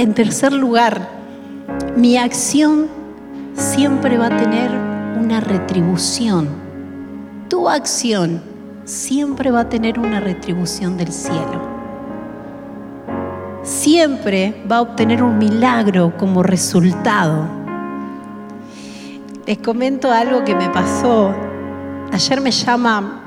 En 0.00 0.14
tercer 0.14 0.54
lugar, 0.54 1.10
mi 1.94 2.16
acción 2.16 2.88
siempre 3.52 4.16
va 4.16 4.28
a 4.28 4.36
tener 4.38 4.70
una 4.70 5.40
retribución. 5.40 6.48
Tu 7.50 7.68
acción 7.68 8.40
siempre 8.86 9.50
va 9.50 9.60
a 9.60 9.68
tener 9.68 9.98
una 9.98 10.18
retribución 10.18 10.96
del 10.96 11.12
cielo. 11.12 11.60
Siempre 13.62 14.64
va 14.72 14.76
a 14.76 14.80
obtener 14.80 15.22
un 15.22 15.36
milagro 15.36 16.16
como 16.16 16.42
resultado. 16.42 17.46
Les 19.46 19.58
comento 19.58 20.10
algo 20.10 20.44
que 20.44 20.54
me 20.54 20.70
pasó. 20.70 21.34
Ayer 22.10 22.40
me 22.40 22.52
llama 22.52 23.20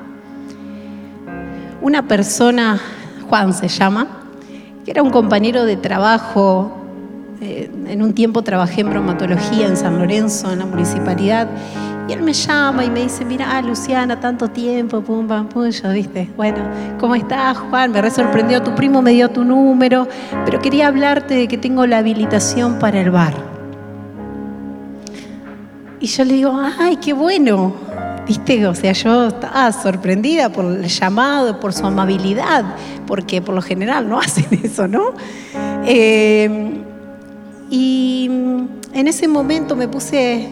una 1.84 2.08
persona, 2.08 2.82
Juan 3.30 3.54
se 3.54 3.68
llama, 3.68 4.23
que 4.86 4.92
era 4.92 5.04
un 5.04 5.10
compañero 5.10 5.66
de 5.66 5.78
trabajo. 5.78 6.72
Eh, 7.42 7.70
en 7.88 8.02
un 8.02 8.14
tiempo 8.14 8.42
trabajé 8.42 8.82
en 8.82 8.90
bromatología 8.90 9.68
en 9.68 9.76
San 9.76 9.98
Lorenzo, 10.00 10.52
en 10.52 10.60
la 10.60 10.66
municipalidad, 10.66 11.48
y 12.08 12.14
él 12.14 12.22
me 12.22 12.34
llama 12.34 12.84
y 12.84 12.90
me 12.90 13.02
dice, 13.02 13.24
mira, 13.24 13.62
Luciana, 13.62 14.20
tanto 14.20 14.50
tiempo, 14.50 15.02
pum, 15.02 15.28
pam, 15.28 15.48
pum, 15.48 15.70
yo, 15.70 15.90
viste, 15.90 16.30
bueno, 16.36 16.58
¿cómo 17.00 17.16
estás, 17.16 17.58
Juan? 17.58 17.92
Me 17.92 18.02
re 18.02 18.12
sorprendió, 18.12 18.62
tu 18.62 18.76
primo 18.76 19.02
me 19.02 19.12
dio 19.12 19.30
tu 19.30 19.46
número, 19.46 20.08
pero 20.46 20.60
quería 20.60 20.88
hablarte 20.88 21.34
de 21.34 21.48
que 21.48 21.58
tengo 21.58 21.86
la 21.86 22.00
habilitación 22.00 22.78
para 22.80 23.00
el 23.00 23.10
bar. 23.10 23.34
Y 26.02 26.08
yo 26.08 26.26
le 26.26 26.34
digo, 26.34 26.60
ay, 26.80 26.98
qué 26.98 27.14
bueno, 27.14 27.74
viste, 28.28 28.66
o 28.68 28.76
sea, 28.76 28.94
yo 28.94 29.28
estaba 29.28 29.72
sorprendida 29.72 30.50
por 30.50 30.66
el 30.66 30.88
llamado, 30.88 31.60
por 31.60 31.74
su 31.74 31.86
amabilidad, 31.86 32.64
porque 33.08 33.42
por 33.42 33.56
lo 33.56 33.62
general 33.62 34.08
no 34.08 34.20
hacen 34.22 34.48
eso, 34.64 34.88
¿no? 34.88 35.14
Eh, 35.86 36.82
y 37.70 38.26
en 38.94 39.08
ese 39.08 39.28
momento 39.28 39.76
me 39.76 39.88
puse 39.88 40.50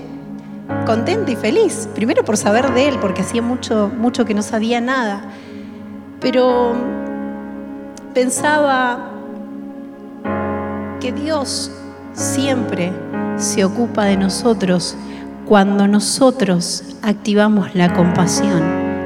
contenta 0.86 1.32
y 1.32 1.36
feliz. 1.36 1.88
Primero 1.94 2.24
por 2.24 2.38
saber 2.38 2.74
de 2.74 2.90
él, 2.90 2.98
porque 3.00 3.22
hacía 3.22 3.42
mucho, 3.42 3.92
mucho 3.98 4.26
que 4.26 4.34
no 4.34 4.42
sabía 4.42 4.82
nada. 4.82 5.22
Pero 6.20 6.74
pensaba 8.14 9.12
que 11.00 11.12
Dios 11.12 11.72
siempre 12.14 12.92
se 13.38 13.64
ocupa 13.64 14.06
de 14.06 14.18
nosotros 14.18 14.96
cuando 15.46 15.88
nosotros 15.88 16.84
activamos 17.02 17.76
la 17.76 17.94
compasión 17.94 18.62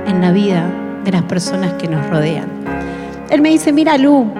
en 0.07 0.21
la 0.21 0.31
vida 0.31 0.69
de 1.03 1.11
las 1.11 1.23
personas 1.23 1.73
que 1.73 1.87
nos 1.87 2.07
rodean. 2.09 2.47
Él 3.29 3.41
me 3.41 3.49
dice, 3.49 3.73
mira 3.73 3.97
Lu, 3.97 4.31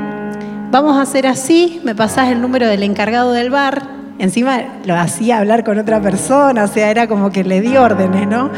vamos 0.71 0.97
a 0.97 1.01
hacer 1.01 1.27
así, 1.27 1.81
me 1.84 1.95
pasás 1.95 2.29
el 2.29 2.41
número 2.41 2.67
del 2.67 2.84
encargado 2.84 3.31
del 3.31 3.49
bar, 3.49 3.95
Encima 4.17 4.62
lo 4.86 4.95
hacía 4.95 5.39
hablar 5.39 5.65
con 5.65 5.77
otra 5.77 6.01
persona, 6.01 6.63
o 6.63 6.67
sea, 6.67 6.89
era 6.89 7.08
como 7.08 7.31
que 7.31 7.43
le 7.43 7.60
di 7.60 7.75
órdenes, 7.75 8.27
¿no? 8.27 8.49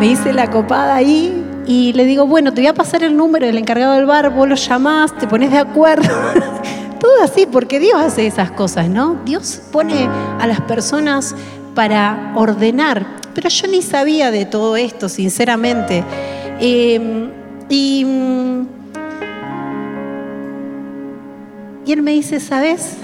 Me 0.00 0.06
hice 0.06 0.32
la 0.32 0.50
copada 0.50 0.94
ahí 0.94 1.44
y 1.66 1.92
le 1.92 2.06
digo, 2.06 2.26
bueno, 2.26 2.54
te 2.54 2.62
voy 2.62 2.68
a 2.68 2.74
pasar 2.74 3.02
el 3.04 3.14
número 3.14 3.46
del 3.46 3.58
encargado 3.58 3.92
del 3.94 4.06
bar, 4.06 4.30
vos 4.30 4.48
lo 4.48 4.54
llamás, 4.54 5.14
te 5.18 5.26
pones 5.26 5.50
de 5.50 5.58
acuerdo. 5.58 6.08
Todo 7.00 7.22
así, 7.22 7.46
porque 7.46 7.78
Dios 7.78 8.00
hace 8.00 8.26
esas 8.26 8.50
cosas, 8.50 8.88
¿no? 8.88 9.18
Dios 9.26 9.60
pone 9.70 10.08
a 10.40 10.46
las 10.46 10.62
personas 10.62 11.34
para 11.78 12.32
ordenar. 12.34 13.06
Pero 13.34 13.48
yo 13.48 13.68
ni 13.68 13.82
sabía 13.82 14.32
de 14.32 14.46
todo 14.46 14.76
esto, 14.76 15.08
sinceramente. 15.08 16.02
Em, 16.58 17.30
y, 17.68 18.00
él 21.86 22.02
me 22.02 22.10
dice, 22.10 22.40
¿sabes? 22.40 22.96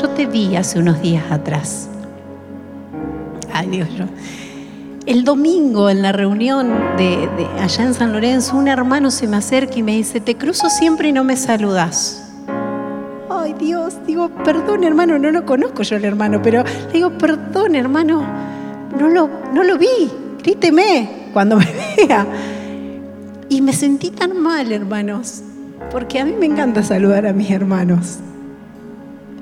Yo 0.00 0.08
te 0.08 0.24
vi 0.24 0.56
hace 0.56 0.78
unos 0.78 1.02
días 1.02 1.30
atrás. 1.30 1.90
Ay 3.52 3.66
Dios, 3.68 3.88
yo. 3.98 4.06
El 5.04 5.24
domingo 5.24 5.90
en 5.90 6.00
la 6.00 6.12
reunión 6.12 6.72
de, 6.96 7.28
allá 7.60 7.84
en 7.84 7.92
San 7.92 8.14
Lorenzo, 8.14 8.56
un 8.56 8.68
hermano 8.68 9.10
se 9.10 9.28
me 9.28 9.36
acerca 9.36 9.74
y 9.76 9.82
me 9.82 9.92
dice, 9.92 10.20
te 10.20 10.38
cruzo 10.38 10.70
siempre 10.70 11.10
y 11.10 11.12
no 11.12 11.22
me 11.22 11.36
saludas. 11.36 12.27
Dios, 13.54 13.94
digo, 14.06 14.28
perdón 14.44 14.84
hermano, 14.84 15.18
no 15.18 15.30
lo 15.30 15.44
conozco 15.44 15.82
yo 15.82 15.96
el 15.96 16.04
hermano, 16.04 16.40
pero 16.42 16.64
le 16.64 16.92
digo, 16.92 17.10
perdón 17.18 17.74
hermano, 17.74 18.24
no 18.98 19.08
lo, 19.08 19.28
no 19.52 19.62
lo 19.62 19.78
vi, 19.78 20.10
gríteme 20.42 21.30
cuando 21.32 21.56
me 21.56 21.66
vea. 21.96 22.26
Y 23.48 23.62
me 23.62 23.72
sentí 23.72 24.10
tan 24.10 24.40
mal, 24.40 24.72
hermanos, 24.72 25.42
porque 25.90 26.20
a 26.20 26.24
mí 26.24 26.34
me 26.38 26.46
encanta 26.46 26.82
saludar 26.82 27.26
a 27.26 27.32
mis 27.32 27.50
hermanos. 27.50 28.18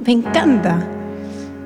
Me 0.07 0.13
encanta. 0.13 0.79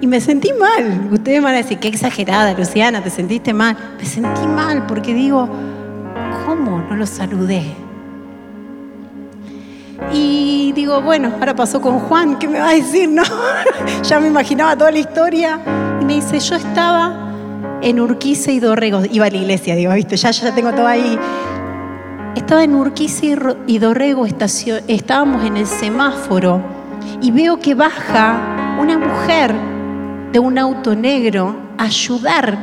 Y 0.01 0.07
me 0.07 0.21
sentí 0.21 0.51
mal. 0.55 1.09
Ustedes 1.13 1.43
van 1.43 1.55
a 1.55 1.59
decir, 1.59 1.79
qué 1.79 1.89
exagerada, 1.89 2.55
Luciana, 2.55 3.03
te 3.03 3.11
sentiste 3.11 3.53
mal. 3.53 3.77
Me 3.99 4.07
sentí 4.07 4.47
mal 4.47 4.87
porque 4.87 5.13
digo, 5.13 5.49
¿cómo 6.47 6.79
no 6.79 6.97
lo 6.97 7.07
saludé? 7.07 7.65
Y 10.13 10.73
digo, 10.73 11.01
bueno, 11.01 11.33
ahora 11.39 11.55
pasó 11.55 11.81
con 11.81 12.01
Juan, 12.01 12.39
¿qué 12.39 12.49
me 12.49 12.59
va 12.59 12.71
a 12.71 12.75
decir? 12.75 13.09
No, 13.09 13.23
ya 14.03 14.21
me 14.21 14.29
imaginaba 14.29 14.77
toda 14.77 14.91
la 14.91 14.99
historia. 14.99 15.61
Y 16.01 16.05
me 16.05 16.15
dice, 16.15 16.41
yo 16.41 16.57
estaba 16.57 17.31
en 17.83 18.01
Urquiza 18.01 18.51
y 18.51 18.61
Dorrego, 18.61 19.03
iba 19.11 19.27
a 19.27 19.31
la 19.31 19.37
iglesia, 19.37 19.75
digo, 19.77 19.93
viste, 19.95 20.17
ya, 20.17 20.31
ya 20.31 20.55
tengo 20.55 20.73
todo 20.73 20.87
ahí. 20.87 21.19
Estaba 22.35 22.65
en 22.65 22.75
Urquiza 22.75 23.27
y 23.67 23.79
Dorrego, 23.79 24.27
estábamos 24.27 25.45
en 25.45 25.57
el 25.57 25.67
semáforo 25.67 26.63
y 27.21 27.31
veo 27.31 27.59
que 27.59 27.75
baja 27.75 28.77
una 28.81 28.99
mujer 28.99 29.55
de 30.33 30.39
un 30.39 30.59
auto 30.59 30.95
negro 30.95 31.57
a 31.77 31.85
ayudar 31.85 32.59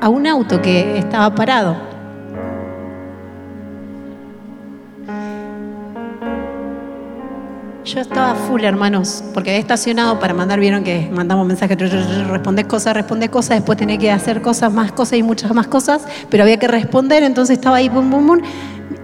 a 0.00 0.08
un 0.08 0.26
auto 0.26 0.62
que 0.62 0.98
estaba 0.98 1.34
parado. 1.34 1.95
Yo 7.86 8.00
estaba 8.00 8.34
full, 8.34 8.64
hermanos, 8.64 9.22
porque 9.32 9.50
había 9.50 9.60
estacionado 9.60 10.18
para 10.18 10.34
mandar, 10.34 10.58
vieron 10.58 10.82
que 10.82 11.08
mandamos 11.12 11.46
mensajes, 11.46 11.78
responder 12.26 12.66
cosas, 12.66 12.94
responder 12.94 13.30
cosas, 13.30 13.58
después 13.58 13.78
tenía 13.78 13.96
que 13.96 14.10
hacer 14.10 14.42
cosas, 14.42 14.72
más 14.72 14.90
cosas 14.90 15.20
y 15.20 15.22
muchas 15.22 15.54
más 15.54 15.68
cosas, 15.68 16.04
pero 16.28 16.42
había 16.42 16.58
que 16.58 16.66
responder, 16.66 17.22
entonces 17.22 17.58
estaba 17.58 17.76
ahí, 17.76 17.88
bum, 17.88 18.10
bum, 18.10 18.26
bum. 18.26 18.40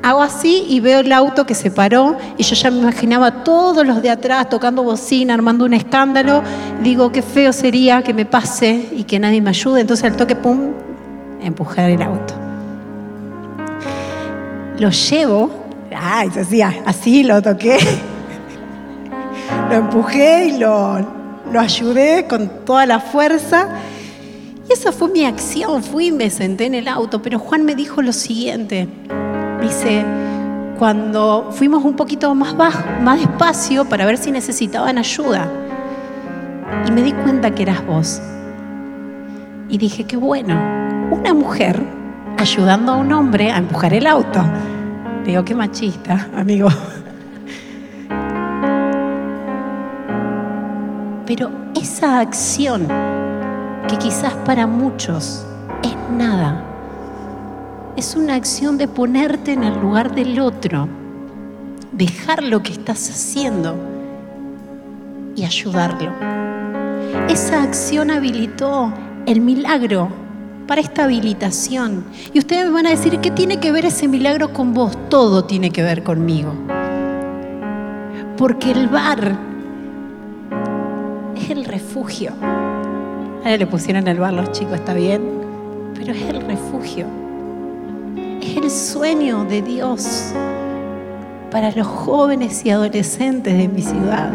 Hago 0.02 0.20
así 0.20 0.66
y 0.68 0.80
veo 0.80 0.98
el 0.98 1.12
auto 1.12 1.46
que 1.46 1.54
se 1.54 1.70
paró 1.70 2.16
y 2.36 2.42
yo 2.42 2.56
ya 2.56 2.72
me 2.72 2.80
imaginaba 2.80 3.44
todos 3.44 3.86
los 3.86 4.02
de 4.02 4.10
atrás 4.10 4.48
tocando 4.48 4.82
bocina, 4.82 5.34
armando 5.34 5.64
un 5.64 5.74
escándalo. 5.74 6.42
Digo, 6.82 7.12
qué 7.12 7.22
feo 7.22 7.52
sería 7.52 8.02
que 8.02 8.12
me 8.12 8.26
pase 8.26 8.88
y 8.90 9.04
que 9.04 9.20
nadie 9.20 9.40
me 9.40 9.50
ayude. 9.50 9.82
Entonces 9.82 10.10
al 10.10 10.16
toque, 10.16 10.34
pum, 10.34 10.72
empujar 11.40 11.88
el 11.88 12.02
auto. 12.02 12.34
Lo 14.80 14.90
llevo, 14.90 15.50
ay, 15.96 16.30
así, 16.36 16.60
así 16.62 17.22
lo 17.22 17.40
toqué, 17.40 17.78
lo 19.68 19.76
empujé 19.76 20.46
y 20.46 20.58
lo, 20.58 20.98
lo 21.50 21.60
ayudé 21.60 22.26
con 22.28 22.64
toda 22.64 22.86
la 22.86 23.00
fuerza. 23.00 23.68
Y 24.68 24.72
esa 24.72 24.92
fue 24.92 25.08
mi 25.08 25.24
acción, 25.24 25.82
fui 25.82 26.06
y 26.06 26.12
me 26.12 26.30
senté 26.30 26.66
en 26.66 26.74
el 26.74 26.88
auto. 26.88 27.22
Pero 27.22 27.38
Juan 27.38 27.64
me 27.64 27.74
dijo 27.74 28.02
lo 28.02 28.12
siguiente, 28.12 28.88
Dice, 29.62 30.04
cuando 30.76 31.50
fuimos 31.52 31.84
un 31.84 31.94
poquito 31.94 32.34
más 32.34 32.56
bajo, 32.56 32.82
más 33.00 33.20
despacio 33.20 33.84
para 33.84 34.04
ver 34.04 34.18
si 34.18 34.32
necesitaban 34.32 34.98
ayuda. 34.98 35.48
Y 36.88 36.90
me 36.90 37.00
di 37.00 37.12
cuenta 37.12 37.54
que 37.54 37.62
eras 37.62 37.86
vos. 37.86 38.20
Y 39.68 39.78
dije, 39.78 40.02
qué 40.02 40.16
bueno, 40.16 40.54
una 41.12 41.32
mujer 41.32 41.80
ayudando 42.38 42.92
a 42.92 42.96
un 42.96 43.12
hombre 43.12 43.52
a 43.52 43.58
empujar 43.58 43.94
el 43.94 44.04
auto. 44.08 44.42
Digo, 45.24 45.44
qué 45.44 45.54
machista, 45.54 46.28
amigo. 46.34 46.68
Pero 51.34 51.50
esa 51.74 52.20
acción, 52.20 52.86
que 53.88 53.96
quizás 53.96 54.34
para 54.44 54.66
muchos 54.66 55.46
es 55.82 55.96
nada, 56.14 56.62
es 57.96 58.16
una 58.16 58.34
acción 58.34 58.76
de 58.76 58.86
ponerte 58.86 59.54
en 59.54 59.64
el 59.64 59.80
lugar 59.80 60.14
del 60.14 60.38
otro, 60.38 60.90
dejar 61.90 62.42
lo 62.42 62.62
que 62.62 62.72
estás 62.72 63.08
haciendo 63.08 63.76
y 65.34 65.44
ayudarlo. 65.44 66.12
Esa 67.30 67.62
acción 67.62 68.10
habilitó 68.10 68.92
el 69.24 69.40
milagro 69.40 70.10
para 70.66 70.82
esta 70.82 71.04
habilitación. 71.04 72.04
Y 72.34 72.40
ustedes 72.40 72.66
me 72.66 72.72
van 72.72 72.88
a 72.88 72.90
decir, 72.90 73.20
¿qué 73.20 73.30
tiene 73.30 73.58
que 73.58 73.72
ver 73.72 73.86
ese 73.86 74.06
milagro 74.06 74.52
con 74.52 74.74
vos? 74.74 74.98
Todo 75.08 75.46
tiene 75.46 75.70
que 75.70 75.82
ver 75.82 76.02
conmigo. 76.02 76.52
Porque 78.36 78.70
el 78.72 78.88
bar 78.88 79.51
es 81.42 81.50
el 81.50 81.64
refugio. 81.64 82.32
Ahora 82.40 83.56
le 83.56 83.66
pusieron 83.66 84.06
el 84.06 84.18
bar 84.18 84.32
los 84.32 84.52
chicos, 84.52 84.74
está 84.74 84.94
bien, 84.94 85.22
pero 85.94 86.12
es 86.12 86.22
el 86.22 86.40
refugio 86.42 87.06
Es 88.40 88.56
el 88.56 88.70
sueño 88.70 89.44
de 89.44 89.62
Dios 89.62 90.32
para 91.50 91.70
los 91.72 91.86
jóvenes 91.86 92.64
y 92.64 92.70
adolescentes 92.70 93.56
de 93.58 93.68
mi 93.68 93.82
ciudad. 93.82 94.30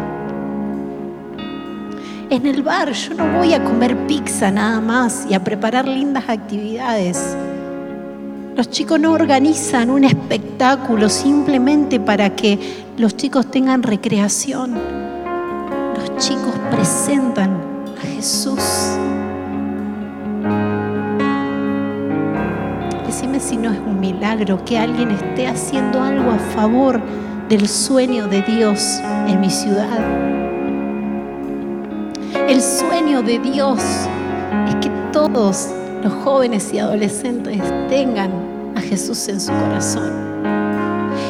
En 2.30 2.46
el 2.46 2.62
bar 2.62 2.92
yo 2.92 3.14
no 3.14 3.38
voy 3.38 3.54
a 3.54 3.64
comer 3.64 3.96
pizza 4.06 4.50
nada 4.50 4.80
más 4.80 5.26
y 5.30 5.34
a 5.34 5.42
preparar 5.42 5.88
lindas 5.88 6.28
actividades. 6.28 7.36
Los 8.54 8.70
chicos 8.70 9.00
no 9.00 9.12
organizan 9.12 9.88
un 9.88 10.04
espectáculo 10.04 11.08
simplemente 11.08 11.98
para 12.00 12.36
que 12.36 12.58
los 12.98 13.16
chicos 13.16 13.50
tengan 13.50 13.82
recreación. 13.82 15.07
Chicos 16.18 16.52
presentan 16.72 17.60
a 17.96 18.00
Jesús. 18.00 18.58
Decime 23.06 23.38
si 23.38 23.56
no 23.56 23.70
es 23.70 23.78
un 23.78 24.00
milagro 24.00 24.64
que 24.64 24.76
alguien 24.76 25.12
esté 25.12 25.46
haciendo 25.46 26.02
algo 26.02 26.32
a 26.32 26.38
favor 26.56 27.00
del 27.48 27.68
sueño 27.68 28.26
de 28.26 28.42
Dios 28.42 28.98
en 29.28 29.40
mi 29.40 29.48
ciudad. 29.48 30.00
El 32.48 32.60
sueño 32.62 33.22
de 33.22 33.38
Dios 33.38 33.80
es 34.66 34.74
que 34.80 34.90
todos 35.12 35.68
los 36.02 36.12
jóvenes 36.24 36.74
y 36.74 36.80
adolescentes 36.80 37.62
tengan 37.88 38.32
a 38.74 38.80
Jesús 38.80 39.28
en 39.28 39.40
su 39.40 39.52
corazón. 39.52 40.10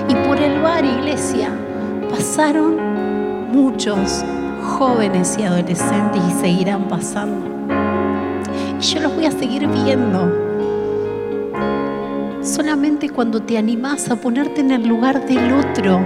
Y 0.09 0.14
por 0.27 0.40
el 0.40 0.62
bar 0.62 0.83
iglesia 0.83 1.51
pasaron 2.09 2.79
muchos 3.53 4.24
jóvenes 4.68 5.37
y 5.38 5.42
adolescentes 5.42 6.22
y 6.28 6.40
seguirán 6.40 6.88
pasando. 6.88 7.48
Y 8.78 8.83
yo 8.83 9.00
los 9.00 9.14
voy 9.14 9.26
a 9.26 9.33
seguir 9.33 9.66
viendo. 9.66 10.48
Solamente 12.42 13.11
cuando 13.11 13.42
te 13.42 13.59
animás 13.59 14.11
a 14.11 14.16
ponerte 14.16 14.61
en 14.61 14.70
el 14.70 14.87
lugar 14.87 15.26
del 15.26 15.52
otro, 15.52 16.00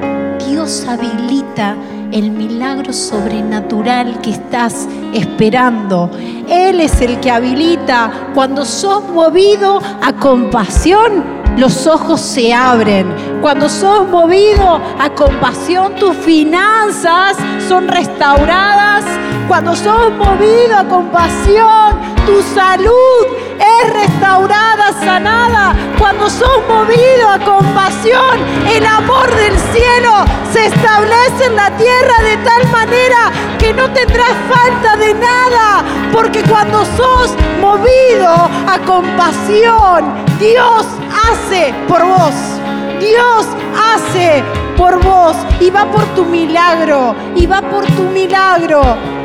Dios 0.49 0.87
habilita 0.89 1.77
el 2.11 2.31
milagro 2.31 2.93
sobrenatural 2.93 4.21
que 4.21 4.31
estás 4.31 4.89
esperando. 5.15 6.11
Él 6.49 6.81
es 6.81 7.01
el 7.01 7.21
que 7.21 7.31
habilita. 7.31 8.31
Cuando 8.35 8.65
sos 8.65 9.09
movido 9.09 9.81
a 10.03 10.13
compasión, 10.15 11.25
los 11.57 11.87
ojos 11.87 12.21
se 12.21 12.53
abren. 12.53 13.32
Cuando 13.43 13.69
sos 13.69 14.07
movido 14.07 14.81
a 15.01 15.11
compasión, 15.11 15.97
tus 15.97 16.17
finanzas 16.17 17.37
son 17.69 17.89
restauradas. 17.89 19.05
Cuando 19.49 19.75
sos 19.75 20.13
movido 20.13 20.77
a 20.79 20.85
compasión, 20.85 21.99
tu 22.25 22.41
salud 22.55 23.27
es 23.59 23.93
restaurada, 23.95 24.93
sanada. 24.93 25.75
Cuando 25.99 26.31
sos 26.31 26.61
movido 26.69 27.29
a 27.29 27.41
compasión, 27.41 28.39
el 28.73 28.87
amor 28.87 29.29
del 29.35 29.59
cielo 29.59 30.25
se 30.53 30.67
establece 30.67 31.47
en 31.47 31.57
la 31.57 31.77
tierra 31.77 32.23
de 32.23 32.37
tal 32.45 32.71
manera 32.71 33.33
que 33.59 33.75
no 33.75 33.91
tendrás 33.91 34.37
falta 34.49 34.97
de 34.97 35.15
nada. 35.15 35.83
Porque 36.13 36.45
cuando 36.45 36.85
sos 36.97 37.35
movido 37.61 38.33
a 38.69 38.79
compasión, 38.87 40.15
Dios 40.39 40.87
hace 41.29 41.75
por 41.89 42.05
vos. 42.05 42.62
Dios 43.03 43.49
hace 43.77 44.45
por 44.77 45.03
vos 45.03 45.37
y 45.61 45.71
va 45.71 45.91
por 45.91 46.05
tu 46.15 46.25
milagro, 46.25 47.17
y 47.35 47.47
va 47.47 47.61
por 47.61 47.85
tu 47.85 48.03
milagro, 48.05 48.81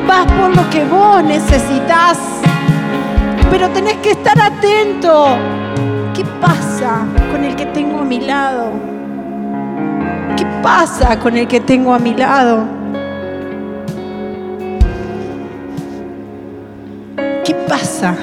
vas 0.08 0.26
por 0.32 0.56
lo 0.56 0.68
que 0.72 0.84
vos 0.84 1.24
necesitas. 1.24 2.18
Pero 3.52 3.70
tenés 3.70 3.98
que 3.98 4.12
estar 4.12 4.36
atento. 4.42 5.38
¿Qué 6.16 6.26
pasa 6.42 7.06
con 7.32 7.44
el 7.44 7.56
que 7.56 7.68
tengo 7.68 8.00
a 8.00 8.04
mi 8.04 8.20
lado? 8.20 8.72
¿Qué 10.36 10.46
pasa 10.64 11.20
con 11.20 11.38
el 11.38 11.48
que 11.48 11.60
tengo 11.60 11.94
a 11.94 12.00
mi 12.00 12.16
lado? 12.16 12.66
¿Qué 17.46 17.54
pasa 17.70 18.16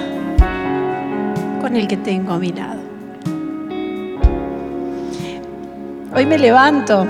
con 1.60 1.76
el 1.76 1.86
que 1.86 1.96
tengo 1.96 2.32
a 2.32 2.38
mi 2.38 2.52
lado? 2.52 2.83
Hoy 6.16 6.26
me 6.26 6.38
levanto. 6.38 7.06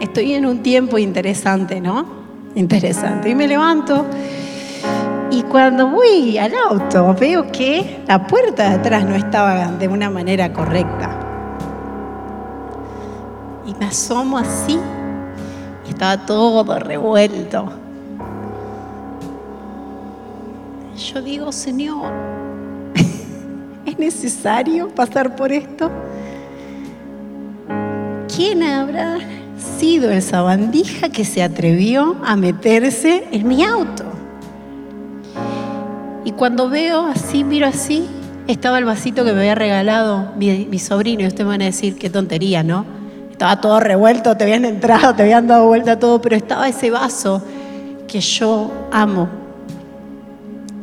Estoy 0.00 0.34
en 0.34 0.46
un 0.46 0.62
tiempo 0.64 0.98
interesante, 0.98 1.80
¿no? 1.80 2.04
Interesante. 2.56 3.30
Y 3.30 3.34
me 3.36 3.46
levanto 3.46 4.04
y 5.30 5.42
cuando 5.44 5.86
voy 5.86 6.38
al 6.38 6.52
auto 6.54 7.14
veo 7.14 7.52
que 7.52 8.02
la 8.08 8.26
puerta 8.26 8.70
de 8.70 8.74
atrás 8.76 9.04
no 9.04 9.14
estaba 9.14 9.68
de 9.68 9.86
una 9.86 10.10
manera 10.10 10.52
correcta. 10.52 11.10
Y 13.64 13.74
me 13.74 13.86
asomo 13.86 14.36
así 14.36 14.76
y 15.86 15.90
estaba 15.90 16.26
todo 16.26 16.78
revuelto. 16.80 17.70
Yo 20.96 21.22
digo, 21.22 21.52
Señor, 21.52 22.12
¿es 23.86 23.98
necesario 24.00 24.88
pasar 24.88 25.36
por 25.36 25.52
esto? 25.52 25.90
¿Quién 28.40 28.62
habrá 28.62 29.18
sido 29.78 30.10
esa 30.10 30.40
bandija 30.40 31.10
que 31.10 31.26
se 31.26 31.42
atrevió 31.42 32.16
a 32.24 32.36
meterse 32.36 33.28
en 33.32 33.46
mi 33.46 33.62
auto? 33.64 34.04
Y 36.24 36.32
cuando 36.32 36.70
veo 36.70 37.04
así, 37.04 37.44
miro 37.44 37.66
así, 37.66 38.06
estaba 38.46 38.78
el 38.78 38.86
vasito 38.86 39.26
que 39.26 39.34
me 39.34 39.40
había 39.40 39.54
regalado 39.54 40.32
mi, 40.38 40.78
sobrino. 40.78 41.24
Y 41.24 41.26
ustedes 41.26 41.46
van 41.46 41.60
a 41.60 41.66
decir, 41.66 41.98
qué 41.98 42.08
tontería, 42.08 42.62
¿no? 42.62 42.86
Estaba 43.30 43.60
todo 43.60 43.78
revuelto, 43.78 44.34
te 44.38 44.44
habían 44.44 44.64
entrado, 44.64 45.14
te 45.14 45.24
habían 45.24 45.46
dado 45.46 45.66
vuelta 45.66 45.98
todo, 45.98 46.22
pero 46.22 46.34
estaba 46.34 46.66
ese 46.66 46.90
vaso 46.90 47.42
que 48.08 48.22
yo 48.22 48.72
amo. 48.90 49.28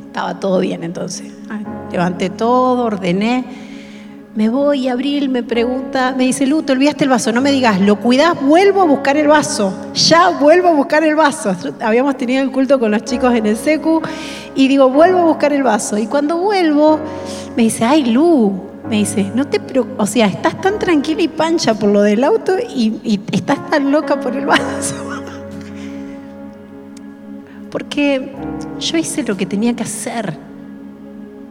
Estaba 0.06 0.40
todo 0.40 0.60
bien 0.60 0.84
entonces. 0.84 1.34
Levanté 1.92 2.30
todo, 2.30 2.84
ordené 2.84 3.67
me 4.38 4.48
voy, 4.50 4.88
Abril 4.88 5.30
me 5.30 5.42
pregunta, 5.42 6.14
me 6.16 6.26
dice, 6.26 6.46
Lu, 6.46 6.62
te 6.62 6.74
olvidaste 6.74 7.06
el 7.06 7.10
vaso, 7.10 7.32
no 7.32 7.42
me 7.42 7.52
digas, 7.52 7.82
lo 7.82 8.00
cuidás, 8.00 8.40
vuelvo 8.40 8.84
a 8.84 8.86
buscar 8.86 9.18
el 9.18 9.28
vaso, 9.28 9.74
ya 9.96 10.30
vuelvo 10.30 10.68
a 10.68 10.74
buscar 10.74 11.04
el 11.04 11.16
vaso. 11.16 11.56
Habíamos 11.82 12.16
tenido 12.18 12.44
el 12.44 12.52
culto 12.52 12.80
con 12.80 12.92
los 12.92 13.04
chicos 13.04 13.34
en 13.34 13.48
el 13.48 13.58
SECU 13.58 14.00
y 14.54 14.68
digo, 14.68 14.92
vuelvo 14.92 15.22
a 15.22 15.24
buscar 15.24 15.54
el 15.54 15.64
vaso. 15.64 15.98
Y 15.98 16.06
cuando 16.06 16.38
vuelvo, 16.38 17.00
me 17.56 17.64
dice, 17.64 17.84
ay, 17.84 18.14
Lu, 18.14 18.54
me 18.88 18.98
dice, 18.98 19.32
no 19.34 19.48
te 19.48 19.60
o 19.98 20.06
sea, 20.06 20.28
estás 20.28 20.62
tan 20.62 20.78
tranquila 20.78 21.24
y 21.24 21.30
pancha 21.30 21.74
por 21.74 21.90
lo 21.90 22.04
del 22.04 22.24
auto 22.24 22.60
y, 22.60 22.94
y 23.04 23.20
estás 23.32 23.68
tan 23.72 23.92
loca 23.92 24.20
por 24.20 24.36
el 24.36 24.46
vaso. 24.46 24.94
Porque 27.72 28.36
yo 28.80 28.98
hice 29.00 29.24
lo 29.24 29.36
que 29.36 29.48
tenía 29.48 29.76
que 29.76 29.82
hacer, 29.82 30.38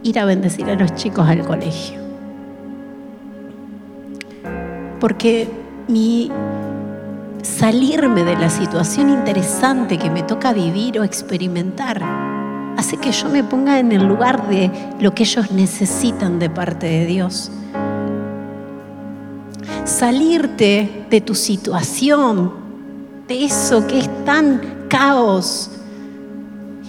ir 0.03 0.19
a 0.19 0.23
bendecir 0.23 0.69
a 0.69 0.75
los 0.75 0.95
chicos 0.95 1.27
al 1.27 1.45
colegio 1.45 2.06
porque 4.99 5.49
mi 5.87 6.31
salirme 7.41 8.23
de 8.23 8.35
la 8.35 8.49
situación 8.49 9.09
interesante 9.09 9.97
que 9.97 10.09
me 10.09 10.23
toca 10.23 10.53
vivir 10.53 10.99
o 10.99 11.03
experimentar 11.03 12.03
hace 12.77 12.97
que 12.97 13.11
yo 13.11 13.29
me 13.29 13.43
ponga 13.43 13.79
en 13.79 13.91
el 13.91 14.05
lugar 14.05 14.47
de 14.47 14.69
lo 14.99 15.13
que 15.15 15.23
ellos 15.23 15.51
necesitan 15.51 16.39
de 16.39 16.49
parte 16.49 16.85
de 16.87 17.05
Dios. 17.05 17.51
Salirte 19.85 21.05
de 21.09 21.21
tu 21.21 21.33
situación, 21.33 22.51
de 23.27 23.45
eso 23.45 23.87
que 23.87 23.99
es 23.99 24.25
tan 24.25 24.61
caos, 24.89 25.71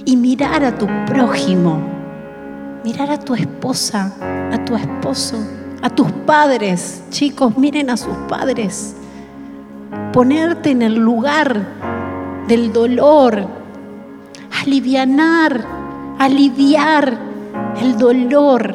y 0.04 0.16
mirar 0.16 0.64
a 0.64 0.76
tu 0.76 0.86
prójimo, 1.06 1.80
mirar 2.84 3.10
a 3.10 3.18
tu 3.18 3.34
esposa, 3.34 4.12
a 4.52 4.64
tu 4.64 4.74
esposo 4.74 5.38
a 5.82 5.90
tus 5.90 6.10
padres. 6.10 7.02
Chicos, 7.10 7.56
miren 7.56 7.90
a 7.90 7.96
sus 7.96 8.16
padres. 8.28 8.96
Ponerte 10.12 10.70
en 10.70 10.82
el 10.82 10.96
lugar 10.96 11.66
del 12.46 12.72
dolor, 12.72 13.46
alivianar, 14.62 15.64
aliviar 16.18 17.18
el 17.80 17.96
dolor, 17.96 18.74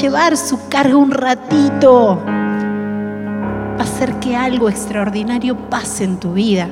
llevar 0.00 0.36
su 0.36 0.68
carga 0.68 0.96
un 0.96 1.10
ratito, 1.10 2.20
hacer 3.78 4.14
que 4.20 4.36
algo 4.36 4.68
extraordinario 4.68 5.56
pase 5.68 6.04
en 6.04 6.18
tu 6.18 6.34
vida. 6.34 6.68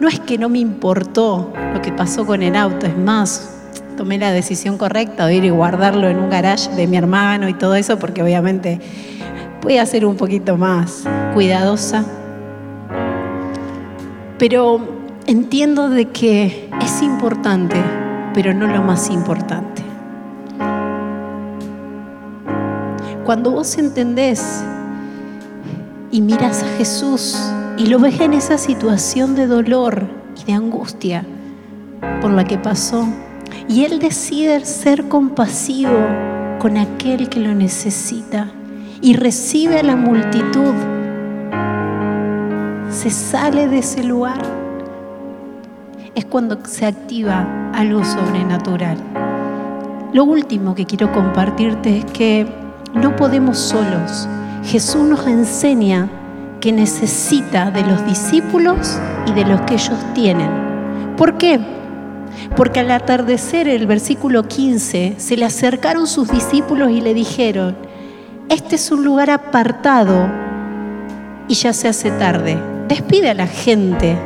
No 0.00 0.08
es 0.08 0.20
que 0.20 0.36
no 0.36 0.48
me 0.48 0.58
importó 0.58 1.52
lo 1.72 1.80
que 1.80 1.92
pasó 1.92 2.26
con 2.26 2.42
el 2.42 2.56
auto, 2.56 2.86
es 2.86 2.98
más, 2.98 3.53
tomé 3.96 4.18
la 4.18 4.32
decisión 4.32 4.78
correcta 4.78 5.26
de 5.26 5.36
ir 5.36 5.44
y 5.44 5.50
guardarlo 5.50 6.08
en 6.08 6.18
un 6.18 6.30
garage 6.30 6.70
de 6.70 6.86
mi 6.86 6.96
hermano 6.96 7.48
y 7.48 7.54
todo 7.54 7.74
eso, 7.74 7.98
porque 7.98 8.22
obviamente 8.22 8.80
voy 9.62 9.78
a 9.78 9.86
ser 9.86 10.04
un 10.06 10.16
poquito 10.16 10.56
más 10.56 11.04
cuidadosa. 11.34 12.04
Pero 14.38 15.10
entiendo 15.26 15.88
de 15.88 16.06
que 16.06 16.68
es 16.82 17.02
importante, 17.02 17.76
pero 18.34 18.52
no 18.52 18.66
lo 18.66 18.82
más 18.82 19.10
importante. 19.10 19.84
cuando 23.24 23.50
vos 23.50 23.78
entendés 23.78 24.62
y 26.10 26.20
miras 26.20 26.62
a 26.62 26.66
Jesús 26.76 27.36
y 27.78 27.86
lo 27.86 27.98
ves 27.98 28.20
en 28.20 28.34
esa 28.34 28.58
situación 28.58 29.34
de 29.34 29.46
dolor 29.46 30.06
y 30.40 30.44
de 30.44 30.52
angustia 30.52 31.24
por 32.20 32.30
la 32.30 32.44
que 32.44 32.58
pasó, 32.58 33.06
y 33.68 33.84
Él 33.84 33.98
decide 33.98 34.64
ser 34.64 35.08
compasivo 35.08 35.98
con 36.58 36.76
aquel 36.76 37.28
que 37.28 37.40
lo 37.40 37.54
necesita 37.54 38.50
y 39.00 39.14
recibe 39.14 39.80
a 39.80 39.82
la 39.82 39.96
multitud, 39.96 40.74
se 42.90 43.10
sale 43.10 43.68
de 43.68 43.78
ese 43.78 44.04
lugar, 44.04 44.40
es 46.14 46.24
cuando 46.24 46.58
se 46.64 46.86
activa 46.86 47.46
algo 47.74 48.04
sobrenatural. 48.04 48.96
Lo 50.12 50.24
último 50.24 50.74
que 50.74 50.86
quiero 50.86 51.12
compartirte 51.12 51.98
es 51.98 52.04
que 52.06 52.46
no 52.94 53.16
podemos 53.16 53.58
solos. 53.58 54.28
Jesús 54.62 55.02
nos 55.02 55.26
enseña 55.26 56.08
que 56.60 56.72
necesita 56.72 57.70
de 57.70 57.82
los 57.82 58.06
discípulos 58.06 58.98
y 59.26 59.32
de 59.32 59.44
los 59.44 59.60
que 59.62 59.74
ellos 59.74 59.98
tienen. 60.14 60.50
¿Por 61.16 61.36
qué? 61.36 61.60
Porque 62.56 62.80
al 62.80 62.90
atardecer, 62.90 63.68
el 63.68 63.86
versículo 63.86 64.44
15, 64.44 65.14
se 65.18 65.36
le 65.36 65.44
acercaron 65.44 66.06
sus 66.06 66.30
discípulos 66.30 66.90
y 66.90 67.00
le 67.00 67.14
dijeron, 67.14 67.76
este 68.48 68.76
es 68.76 68.90
un 68.90 69.04
lugar 69.04 69.30
apartado 69.30 70.28
y 71.48 71.54
ya 71.54 71.72
se 71.72 71.88
hace 71.88 72.10
tarde. 72.10 72.58
Despide 72.88 73.30
a 73.30 73.34
la 73.34 73.46
gente 73.46 74.16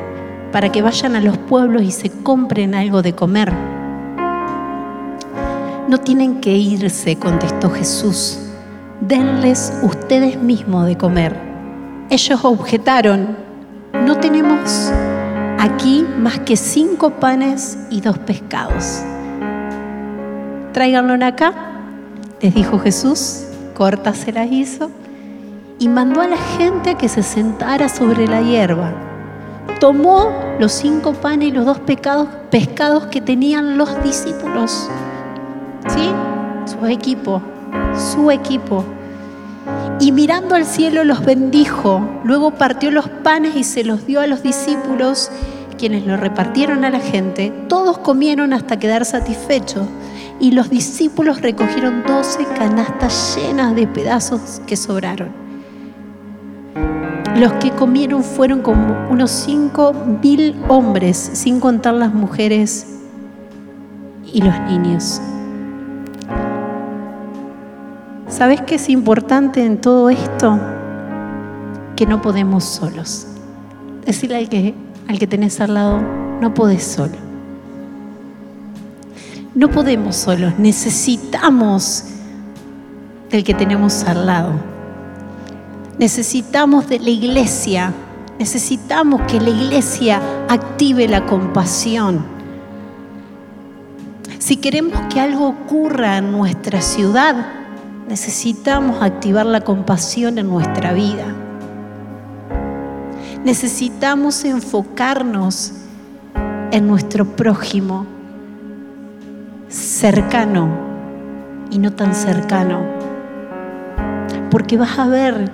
para 0.53 0.71
que 0.73 0.83
vayan 0.83 1.14
a 1.16 1.21
los 1.21 1.38
pueblos 1.38 1.83
y 1.83 1.90
se 1.90 2.11
compren 2.11 2.75
algo 2.75 3.03
de 3.03 3.14
comer. 3.14 3.53
No 5.88 5.99
tienen 5.99 6.40
que 6.40 6.55
irse, 6.55 7.16
contestó 7.16 7.71
Jesús. 7.71 8.38
Denles 9.01 9.73
ustedes 9.83 10.37
mismos 10.37 10.87
de 10.87 10.99
comer. 10.99 11.35
Ellos 12.11 12.44
objetaron, 12.44 13.37
no 14.05 14.16
tenemos 14.16 14.92
aquí 15.59 16.07
más 16.18 16.40
que 16.40 16.57
cinco 16.57 17.11
panes 17.11 17.79
y 17.90 18.01
dos 18.01 18.18
pescados. 18.18 19.03
Tráiganlo 20.73 21.25
acá, 21.25 21.53
les 22.40 22.55
dijo 22.55 22.79
Jesús, 22.79 23.44
corta 23.75 24.14
se 24.14 24.33
las 24.33 24.51
hizo, 24.51 24.90
y 25.79 25.88
mandó 25.88 26.21
a 26.21 26.29
la 26.29 26.37
gente 26.37 26.90
a 26.90 26.99
que 26.99 27.09
se 27.09 27.23
sentara 27.23 27.88
sobre 27.88 28.27
la 28.27 28.40
hierba. 28.42 28.92
Tomó 29.81 30.31
los 30.59 30.73
cinco 30.73 31.12
panes 31.12 31.49
y 31.49 31.53
los 31.53 31.64
dos 31.64 31.79
pescados, 31.81 32.29
pescados 32.51 33.07
que 33.07 33.21
tenían 33.21 33.79
los 33.79 34.03
discípulos 34.03 34.88
¿sí? 35.88 36.11
Su 36.66 36.87
equipo, 36.87 37.40
su 37.94 38.31
equipo. 38.31 38.85
Y 40.00 40.12
mirando 40.12 40.54
al 40.54 40.64
cielo 40.64 41.02
los 41.02 41.24
bendijo, 41.24 42.00
luego 42.22 42.52
partió 42.52 42.92
los 42.92 43.08
panes 43.08 43.56
y 43.56 43.64
se 43.64 43.82
los 43.82 44.06
dio 44.06 44.20
a 44.20 44.28
los 44.28 44.44
discípulos, 44.44 45.30
quienes 45.76 46.06
lo 46.06 46.16
repartieron 46.16 46.84
a 46.84 46.90
la 46.90 47.00
gente. 47.00 47.52
Todos 47.68 47.98
comieron 47.98 48.52
hasta 48.52 48.78
quedar 48.78 49.04
satisfechos 49.04 49.88
y 50.38 50.52
los 50.52 50.70
discípulos 50.70 51.42
recogieron 51.42 52.04
doce 52.06 52.44
canastas 52.56 53.37
llenas 53.37 53.74
de 53.74 53.88
pedazos 53.88 54.62
que 54.68 54.76
sobraron. 54.76 55.30
Los 57.37 57.52
que 57.54 57.70
comieron 57.70 58.22
fueron 58.22 58.62
como 58.62 59.08
unos 59.11 59.30
cinco 59.30 59.92
mil 60.22 60.56
hombres, 60.68 61.16
sin 61.16 61.58
contar 61.58 61.94
las 61.94 62.14
mujeres 62.14 62.87
y 64.32 64.42
los 64.42 64.58
niños. 64.61 65.20
¿Sabes 68.38 68.61
qué 68.61 68.77
es 68.77 68.88
importante 68.88 69.66
en 69.66 69.81
todo 69.81 70.11
esto? 70.11 70.61
Que 71.96 72.07
no 72.07 72.22
podemos 72.22 72.62
solos. 72.62 73.27
Decirle 74.07 74.37
al 74.37 74.48
que, 74.48 74.77
al 75.09 75.18
que 75.18 75.27
tenés 75.27 75.61
al 75.61 75.74
lado, 75.74 76.01
no 76.40 76.55
podés 76.55 76.85
solo. 76.85 77.16
No 79.57 79.68
podemos 79.72 80.14
solos, 80.14 80.57
necesitamos 80.57 82.05
del 83.29 83.42
que 83.42 83.55
tenemos 83.55 84.05
al 84.05 84.27
lado. 84.27 84.53
Necesitamos 85.98 86.88
de 86.88 87.01
la 87.01 87.11
iglesia, 87.11 87.92
necesitamos 88.38 89.22
que 89.22 89.40
la 89.40 89.51
iglesia 89.51 90.22
active 90.48 91.09
la 91.09 91.27
compasión. 91.27 92.24
Si 94.38 94.59
queremos 94.59 94.96
que 95.12 95.18
algo 95.18 95.48
ocurra 95.48 96.18
en 96.18 96.31
nuestra 96.31 96.81
ciudad, 96.81 97.58
necesitamos 98.09 99.03
activar 99.03 99.44
la 99.44 99.61
compasión 99.61 100.38
en 100.38 100.49
nuestra 100.49 100.92
vida. 100.92 101.27
Necesitamos 103.44 104.44
enfocarnos 104.44 105.75
en 106.71 106.87
nuestro 106.87 107.27
prójimo, 107.27 108.07
cercano 109.68 110.68
y 111.71 111.79
no 111.79 111.92
tan 111.92 112.14
cercano, 112.14 112.81
porque 114.51 114.79
vas 114.79 114.99
a 114.99 115.07
ver 115.07 115.53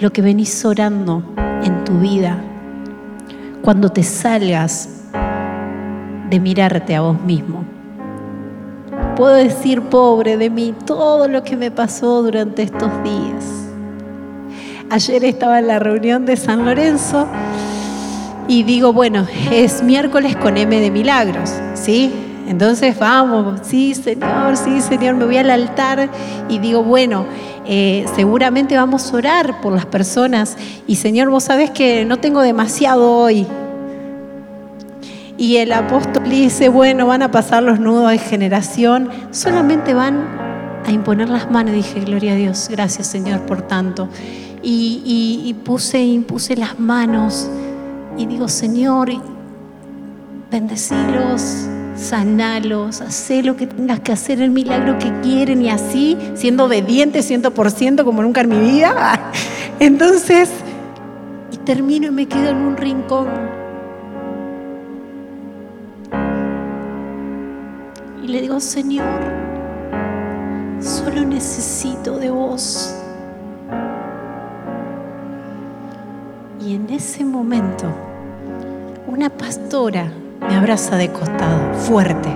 lo 0.00 0.10
que 0.10 0.22
venís 0.22 0.64
orando 0.64 1.22
en 1.62 1.84
tu 1.84 1.98
vida 1.98 2.38
cuando 3.62 3.90
te 3.90 4.02
salgas 4.02 5.04
de 6.30 6.40
mirarte 6.40 6.96
a 6.96 7.02
vos 7.02 7.20
mismo 7.20 7.77
puedo 9.18 9.34
decir, 9.34 9.82
pobre 9.82 10.36
de 10.36 10.48
mí, 10.48 10.72
todo 10.86 11.26
lo 11.26 11.42
que 11.42 11.56
me 11.56 11.72
pasó 11.72 12.22
durante 12.22 12.62
estos 12.62 12.88
días. 13.02 13.66
Ayer 14.90 15.24
estaba 15.24 15.58
en 15.58 15.66
la 15.66 15.80
reunión 15.80 16.24
de 16.24 16.36
San 16.36 16.64
Lorenzo 16.64 17.26
y 18.46 18.62
digo, 18.62 18.92
bueno, 18.92 19.26
es 19.50 19.82
miércoles 19.82 20.36
con 20.36 20.56
M 20.56 20.80
de 20.80 20.92
milagros, 20.92 21.52
¿sí? 21.74 22.12
Entonces 22.46 22.96
vamos, 22.96 23.58
sí, 23.64 23.92
Señor, 23.96 24.56
sí, 24.56 24.80
Señor, 24.80 25.16
me 25.16 25.24
voy 25.24 25.38
al 25.38 25.50
altar 25.50 26.08
y 26.48 26.60
digo, 26.60 26.84
bueno, 26.84 27.26
eh, 27.66 28.06
seguramente 28.14 28.76
vamos 28.76 29.12
a 29.12 29.16
orar 29.16 29.60
por 29.60 29.72
las 29.72 29.84
personas 29.84 30.56
y 30.86 30.94
Señor, 30.94 31.28
vos 31.28 31.42
sabés 31.42 31.72
que 31.72 32.04
no 32.04 32.18
tengo 32.18 32.40
demasiado 32.40 33.16
hoy, 33.16 33.48
y 35.38 35.58
el 35.58 35.70
apóstol 35.72 36.28
dice, 36.28 36.68
bueno, 36.68 37.06
van 37.06 37.22
a 37.22 37.30
pasar 37.30 37.62
los 37.62 37.78
nudos 37.78 38.10
de 38.10 38.18
generación, 38.18 39.08
solamente 39.30 39.94
van 39.94 40.26
a 40.84 40.90
imponer 40.90 41.28
las 41.28 41.48
manos. 41.48 41.72
Dije, 41.72 42.00
gloria 42.00 42.32
a 42.32 42.34
Dios, 42.34 42.68
gracias 42.68 43.06
Señor 43.06 43.42
por 43.42 43.62
tanto. 43.62 44.08
Y, 44.60 45.54
puse, 45.64 46.02
impuse 46.02 46.56
las 46.56 46.80
manos 46.80 47.48
y 48.18 48.26
digo, 48.26 48.48
Señor, 48.48 49.10
bendecilos, 50.50 51.68
sanalos, 51.96 53.00
haz 53.00 53.30
lo 53.44 53.56
que 53.56 53.68
tengas 53.68 54.00
que 54.00 54.12
hacer, 54.12 54.42
el 54.42 54.50
milagro 54.50 54.98
que 54.98 55.12
quieren 55.20 55.62
y 55.62 55.70
así, 55.70 56.18
siendo 56.34 56.64
obediente 56.64 57.20
100% 57.20 58.02
como 58.02 58.22
nunca 58.22 58.40
en 58.40 58.48
mi 58.48 58.58
vida. 58.58 59.30
Entonces, 59.78 60.50
y 61.52 61.58
termino 61.58 62.08
y 62.08 62.10
me 62.10 62.26
quedo 62.26 62.48
en 62.48 62.56
un 62.56 62.76
rincón 62.76 63.57
Le 68.28 68.42
digo, 68.42 68.60
Señor, 68.60 69.06
solo 70.80 71.24
necesito 71.24 72.18
de 72.18 72.28
vos. 72.30 72.94
Y 76.60 76.74
en 76.74 76.90
ese 76.90 77.24
momento, 77.24 77.86
una 79.06 79.30
pastora 79.30 80.12
me 80.46 80.56
abraza 80.56 80.98
de 80.98 81.10
costado, 81.10 81.72
fuerte. 81.72 82.28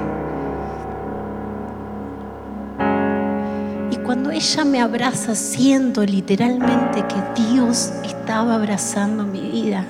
Y 3.90 3.96
cuando 3.96 4.30
ella 4.30 4.64
me 4.64 4.80
abraza, 4.80 5.34
siento 5.34 6.06
literalmente 6.06 7.04
que 7.06 7.42
Dios 7.52 7.92
estaba 8.02 8.54
abrazando 8.54 9.24
mi 9.24 9.42
vida. 9.42 9.84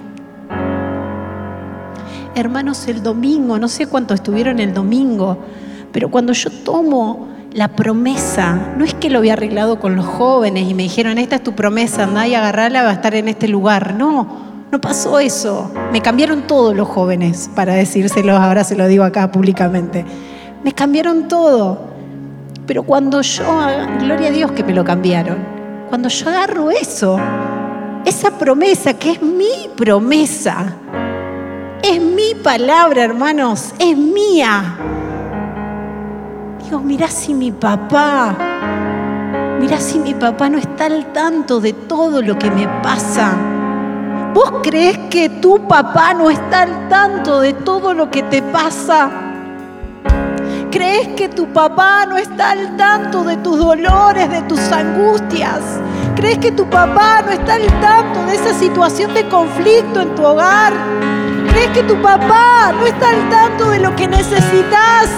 Hermanos, 2.35 2.89
el 2.89 3.05
domingo, 3.05 3.57
no 3.61 3.69
sé 3.69 3.87
cuánto 3.87 4.15
estuvieron 4.15 4.59
el 4.59 4.75
domingo, 4.75 5.39
pero 5.93 6.11
cuando 6.11 6.33
yo 6.33 6.51
tomo 6.51 7.29
la 7.53 7.69
promesa, 7.69 8.75
no 8.79 8.85
es 8.85 8.95
que 8.95 9.11
lo 9.11 9.19
había 9.19 9.35
arreglado 9.35 9.79
con 9.79 9.95
los 9.95 10.07
jóvenes 10.07 10.69
y 10.69 10.75
me 10.75 10.85
dijeron, 10.85 11.19
esta 11.19 11.37
es 11.37 11.43
tu 11.43 11.53
promesa, 11.53 12.05
anda 12.05 12.27
y 12.27 12.35
agarrala, 12.35 12.83
va 12.83 12.91
a 12.91 12.95
estar 12.95 13.15
en 13.15 13.29
este 13.29 13.47
lugar. 13.47 13.95
No, 13.95 14.27
no 14.71 14.81
pasó 14.81 15.19
eso. 15.19 15.71
Me 15.93 16.01
cambiaron 16.01 16.47
todos 16.47 16.75
los 16.75 16.89
jóvenes, 16.89 17.51
para 17.55 17.75
decírselos, 17.75 18.41
ahora 18.41 18.65
se 18.65 18.75
lo 18.75 18.87
digo 18.89 19.05
acá 19.05 19.31
públicamente. 19.31 20.05
Me 20.65 20.73
cambiaron 20.73 21.29
todo. 21.29 21.93
Pero 22.67 22.85
cuando 22.85 23.21
yo, 23.21 23.45
gloria 24.01 24.29
a 24.29 24.31
Dios 24.31 24.53
que 24.53 24.65
me 24.65 24.73
lo 24.73 24.85
cambiaron, 24.85 25.39
cuando 25.91 26.09
yo 26.09 26.29
agarro 26.31 26.71
eso, 26.71 27.19
esa 28.07 28.39
promesa 28.39 28.95
que 28.95 29.13
es 29.13 29.23
mi 29.23 29.69
promesa, 29.77 30.75
es 31.83 32.01
mi 32.01 32.35
palabra, 32.43 33.03
hermanos, 33.03 33.75
es 33.79 33.97
mía. 33.97 34.79
Digo, 36.73 36.85
mirá 36.85 37.09
si 37.09 37.35
mi 37.35 37.53
papá 37.53 38.35
Mira 39.61 39.79
si 39.79 39.99
mi 39.99 40.15
papá 40.15 40.49
no 40.49 40.57
está 40.57 40.87
al 40.87 41.13
tanto 41.13 41.61
de 41.61 41.75
todo 41.75 42.23
lo 42.23 42.39
que 42.39 42.51
me 42.51 42.67
pasa. 42.83 43.35
¿Vos 44.33 44.55
crees 44.63 44.97
que 45.11 45.29
tu 45.29 45.69
papá 45.69 46.15
no 46.15 46.31
está 46.31 46.63
al 46.63 46.89
tanto 46.89 47.41
de 47.41 47.53
todo 47.53 47.93
lo 47.93 48.11
que 48.11 48.23
te 48.23 48.41
pasa? 48.41 49.11
¿Crees 50.71 51.09
que 51.09 51.29
tu 51.29 51.53
papá 51.53 52.07
no 52.07 52.17
está 52.17 52.53
al 52.53 52.75
tanto 52.79 53.23
de 53.23 53.37
tus 53.37 53.59
dolores, 53.59 54.31
de 54.31 54.41
tus 54.41 54.73
angustias? 54.73 55.61
¿Crees 56.17 56.39
que 56.39 56.53
tu 56.53 56.65
papá 56.71 57.21
no 57.21 57.33
está 57.33 57.57
al 57.57 57.67
tanto 57.83 58.25
de 58.25 58.35
esa 58.35 58.55
situación 58.55 59.13
de 59.13 59.29
conflicto 59.29 60.01
en 60.01 60.15
tu 60.15 60.25
hogar? 60.25 60.73
¿Crees 61.53 61.71
que 61.73 61.83
tu 61.83 62.01
papá 62.01 62.73
no 62.73 62.87
está 62.87 63.11
al 63.11 63.29
tanto 63.29 63.69
de 63.69 63.79
lo 63.79 63.95
que 63.95 64.09
necesitas? 64.09 65.11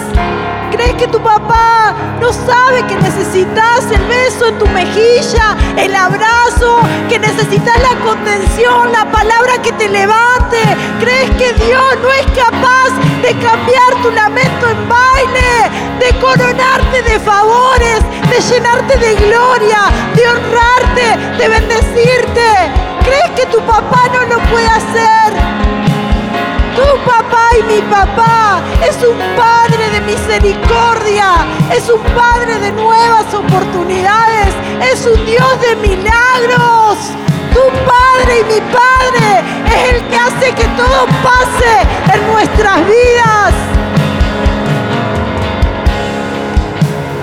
¿Crees 0.69 0.93
que 0.95 1.07
tu 1.07 1.21
papá 1.23 1.95
no 2.19 2.33
sabe 2.33 2.85
que 2.87 2.95
necesitas 2.97 3.89
el 3.89 4.03
beso 4.03 4.47
en 4.47 4.59
tu 4.59 4.67
mejilla, 4.67 5.55
el 5.77 5.95
abrazo, 5.95 6.81
que 7.07 7.19
necesitas 7.19 7.81
la 7.81 7.95
contención, 8.03 8.91
la 8.91 9.05
palabra 9.05 9.61
que 9.61 9.71
te 9.71 9.87
levante? 9.87 10.59
¿Crees 10.99 11.31
que 11.37 11.53
Dios 11.53 11.97
no 12.03 12.11
es 12.11 12.25
capaz 12.37 12.89
de 13.21 13.31
cambiar 13.39 13.95
tu 14.03 14.11
lamento 14.11 14.69
en 14.69 14.89
baile, 14.89 15.71
de 15.99 16.19
coronarte 16.19 17.01
de 17.01 17.17
favores, 17.21 18.01
de 18.29 18.53
llenarte 18.53 18.97
de 18.97 19.15
gloria, 19.15 19.83
de 20.13 20.27
honrarte, 20.27 21.37
de 21.37 21.47
bendecirte? 21.47 22.47
¿Crees 23.05 23.31
que 23.37 23.45
tu 23.45 23.59
papá 23.65 24.09
no 24.13 24.25
lo 24.25 24.39
puede 24.49 24.67
hacer? 24.67 25.54
Tu 26.75 27.09
papá 27.09 27.49
y 27.57 27.63
mi 27.63 27.81
papá 27.83 28.61
es 28.87 28.97
un 28.97 29.17
Padre 29.35 29.89
de 29.91 30.01
misericordia, 30.01 31.45
es 31.71 31.89
un 31.89 32.01
Padre 32.13 32.59
de 32.59 32.71
nuevas 32.73 33.33
oportunidades, 33.33 34.53
es 34.91 35.05
un 35.05 35.25
Dios 35.25 35.61
de 35.61 35.75
milagros. 35.77 36.97
Tu 37.53 37.61
Padre 37.85 38.41
y 38.41 38.43
mi 38.53 38.61
Padre 38.71 39.43
es 39.73 39.93
el 39.93 40.07
que 40.09 40.17
hace 40.17 40.53
que 40.53 40.67
todo 40.75 41.05
pase 41.23 41.73
en 42.13 42.27
nuestras 42.33 42.77
vidas. 42.85 43.53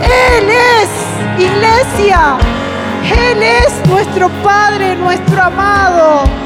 Él 0.02 0.48
es 0.48 0.90
iglesia. 1.38 2.38
Él 3.04 3.42
es 3.42 3.86
nuestro 3.86 4.28
Padre, 4.42 4.96
nuestro 4.96 5.42
amado. 5.42 6.41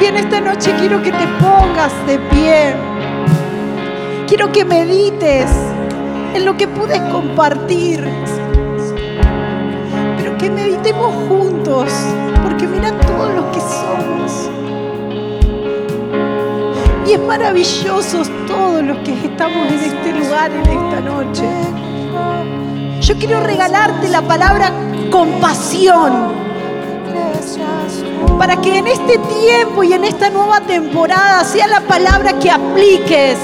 Y 0.00 0.04
en 0.04 0.16
esta 0.16 0.40
noche 0.40 0.72
quiero 0.78 1.02
que 1.02 1.10
te 1.10 1.26
pongas 1.40 1.92
de 2.06 2.18
pie. 2.30 2.74
Quiero 4.28 4.52
que 4.52 4.64
medites 4.64 5.50
en 6.34 6.44
lo 6.44 6.56
que 6.56 6.68
pude 6.68 7.00
compartir. 7.10 8.04
Pero 10.16 10.38
que 10.38 10.50
meditemos 10.50 11.12
juntos, 11.28 11.92
porque 12.42 12.66
mira 12.66 12.92
todo 13.00 13.28
lo 13.30 13.50
que 13.50 13.60
somos. 13.60 14.50
Y 17.08 17.14
es 17.14 17.20
maravilloso 17.20 18.22
todo 18.46 18.82
lo 18.82 19.02
que 19.02 19.14
estamos 19.14 19.66
en 19.68 19.78
este 19.80 20.12
lugar 20.12 20.50
en 20.52 20.60
esta 20.60 21.00
noche. 21.00 21.48
Yo 23.00 23.16
quiero 23.16 23.40
regalarte 23.40 24.08
la 24.08 24.22
palabra 24.22 24.70
compasión 25.10 26.47
para 28.38 28.60
que 28.60 28.78
en 28.78 28.86
este 28.86 29.18
tiempo 29.18 29.82
y 29.82 29.92
en 29.92 30.04
esta 30.04 30.30
nueva 30.30 30.60
temporada 30.60 31.44
sea 31.44 31.66
la 31.66 31.80
palabra 31.80 32.38
que 32.38 32.50
apliques. 32.50 33.38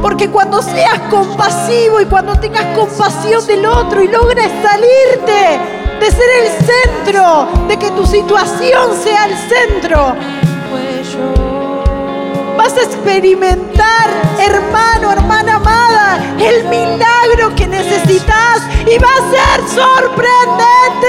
Porque 0.00 0.28
cuando 0.28 0.60
seas 0.62 0.98
compasivo 1.10 2.00
y 2.00 2.06
cuando 2.06 2.34
tengas 2.36 2.76
compasión 2.76 3.46
del 3.46 3.64
otro 3.66 4.02
y 4.02 4.08
logres 4.08 4.50
salirte 4.62 5.60
de 6.00 6.10
ser 6.10 6.28
el 6.42 6.48
centro, 6.66 7.48
de 7.68 7.76
que 7.76 7.90
tu 7.92 8.04
situación 8.04 8.96
sea 9.02 9.26
el 9.26 9.36
centro, 9.36 10.16
vas 12.62 12.74
a 12.74 12.82
experimentar, 12.82 14.08
hermano, 14.38 15.10
hermana 15.10 15.56
amada, 15.56 16.20
el 16.38 16.62
milagro 16.68 17.52
que 17.56 17.66
necesitas 17.66 18.62
y 18.86 18.98
va 18.98 19.08
a 19.08 19.30
ser 19.34 19.68
sorprendente 19.68 21.08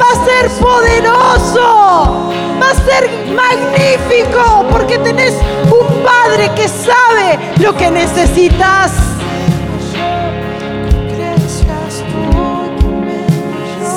va 0.00 0.06
a 0.10 0.24
ser 0.24 0.50
poderoso, 0.62 2.32
va 2.58 2.70
a 2.70 2.74
ser 2.74 3.10
magnífico, 3.34 4.66
porque 4.70 4.96
tenés 4.98 5.34
un 5.66 6.02
Padre 6.02 6.50
que 6.56 6.66
sabe 6.68 7.38
lo 7.58 7.76
que 7.76 7.90
necesitas. 7.90 8.92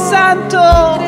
Santo, 0.10 1.00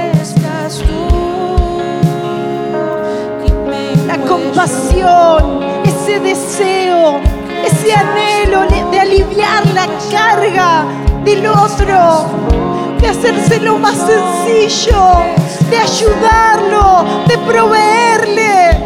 la 4.58 4.64
compasión, 4.64 5.60
ese 5.84 6.20
deseo, 6.20 7.20
ese 7.64 7.94
anhelo 7.94 8.66
de 8.92 9.00
aliviar 9.00 9.64
la 9.68 9.88
carga 10.12 10.84
del 11.24 11.46
otro 11.46 12.26
de 13.00 13.08
hacérselo 13.08 13.78
más 13.78 13.98
sencillo, 13.98 15.22
de 15.70 15.78
ayudarlo, 15.78 17.06
de 17.28 17.38
proveerle, 17.38 18.80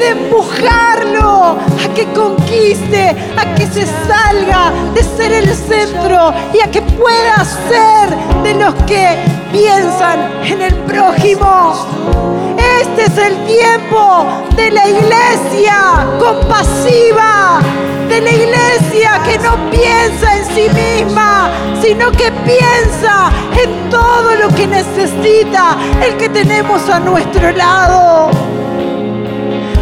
de 0.00 0.08
empujarlo 0.08 1.58
a 1.60 1.94
que 1.94 2.06
conquiste, 2.12 3.14
a 3.36 3.54
que 3.54 3.66
se 3.68 3.86
salga 3.86 4.72
de 4.94 5.02
ser 5.04 5.32
el 5.32 5.54
centro 5.54 6.34
y 6.52 6.60
a 6.60 6.68
que 6.72 6.82
pueda 6.82 7.44
ser 7.68 8.16
de 8.42 8.54
los 8.54 8.74
que 8.86 9.16
piensan 9.52 10.28
en 10.44 10.60
el 10.60 10.74
prójimo. 10.74 12.43
Este 12.80 13.04
es 13.04 13.18
el 13.18 13.36
tiempo 13.44 14.26
de 14.56 14.70
la 14.70 14.88
iglesia 14.88 16.06
compasiva, 16.18 17.60
de 18.08 18.20
la 18.20 18.30
iglesia 18.30 19.20
que 19.24 19.38
no 19.38 19.70
piensa 19.70 20.36
en 20.36 20.44
sí 20.46 20.68
misma, 20.74 21.50
sino 21.80 22.10
que 22.12 22.32
piensa 22.44 23.30
en 23.56 23.90
todo 23.90 24.34
lo 24.36 24.48
que 24.48 24.66
necesita 24.66 25.76
el 26.02 26.16
que 26.16 26.28
tenemos 26.28 26.88
a 26.88 26.98
nuestro 27.00 27.52
lado. 27.52 28.30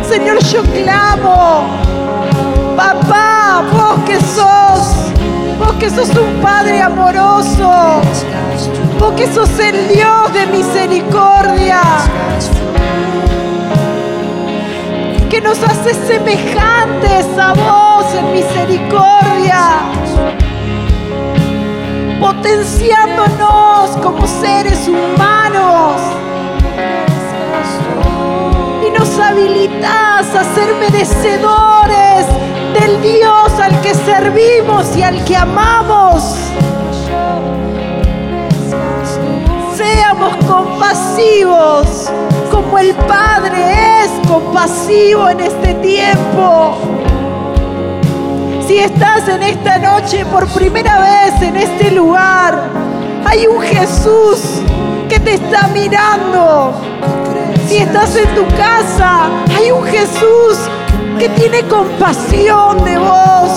Señor, 0.09 0.39
yo 0.45 0.63
clamo, 0.63 1.67
papá, 2.77 3.63
vos 3.73 4.05
que 4.05 4.17
sos, 4.21 5.13
vos 5.59 5.73
que 5.79 5.89
sos 5.89 6.11
un 6.11 6.43
Padre 6.43 6.81
amoroso, 6.83 8.03
vos 8.99 9.13
que 9.17 9.33
sos 9.33 9.59
el 9.59 9.89
Dios 9.89 10.33
de 10.35 10.47
misericordia 10.47 11.81
nos 15.43 15.63
hace 15.63 15.95
semejantes 16.07 17.27
a 17.39 17.53
vos 17.53 18.15
en 18.15 18.33
misericordia, 18.33 19.83
potenciándonos 22.21 23.91
como 24.03 24.27
seres 24.27 24.89
humanos 24.89 26.01
y 28.87 28.91
nos 28.91 29.19
habilitas 29.19 30.35
a 30.35 30.55
ser 30.55 30.75
merecedores 30.77 32.27
del 32.75 33.03
Dios 33.03 33.53
al 33.61 33.81
que 33.81 33.95
servimos 33.95 34.97
y 34.97 35.03
al 35.03 35.25
que 35.25 35.37
amamos. 35.37 36.37
Seamos 39.77 40.37
compasivos 40.47 42.11
como 42.51 42.79
el 42.79 42.95
Padre 42.95 43.72
compasivo 44.33 45.29
en 45.29 45.41
este 45.41 45.75
tiempo. 45.75 46.79
Si 48.67 48.79
estás 48.79 49.29
en 49.29 49.43
esta 49.43 49.77
noche 49.79 50.25
por 50.25 50.49
primera 50.49 51.01
vez 51.01 51.43
en 51.43 51.57
este 51.57 51.91
lugar, 51.91 52.71
hay 53.27 53.47
un 53.47 53.61
Jesús 53.61 54.63
que 55.11 55.21
te 55.21 55.35
está 55.35 55.69
mirando. 55.69 56.73
Si 57.69 57.77
estás 57.77 58.17
en 58.17 58.35
tu 58.35 58.47
casa, 58.57 59.29
hay 59.55 59.71
un 59.71 59.85
Jesús 59.85 60.57
que 61.19 61.29
tiene 61.29 61.63
compasión 61.65 62.83
de 62.85 62.97
vos. 62.97 63.51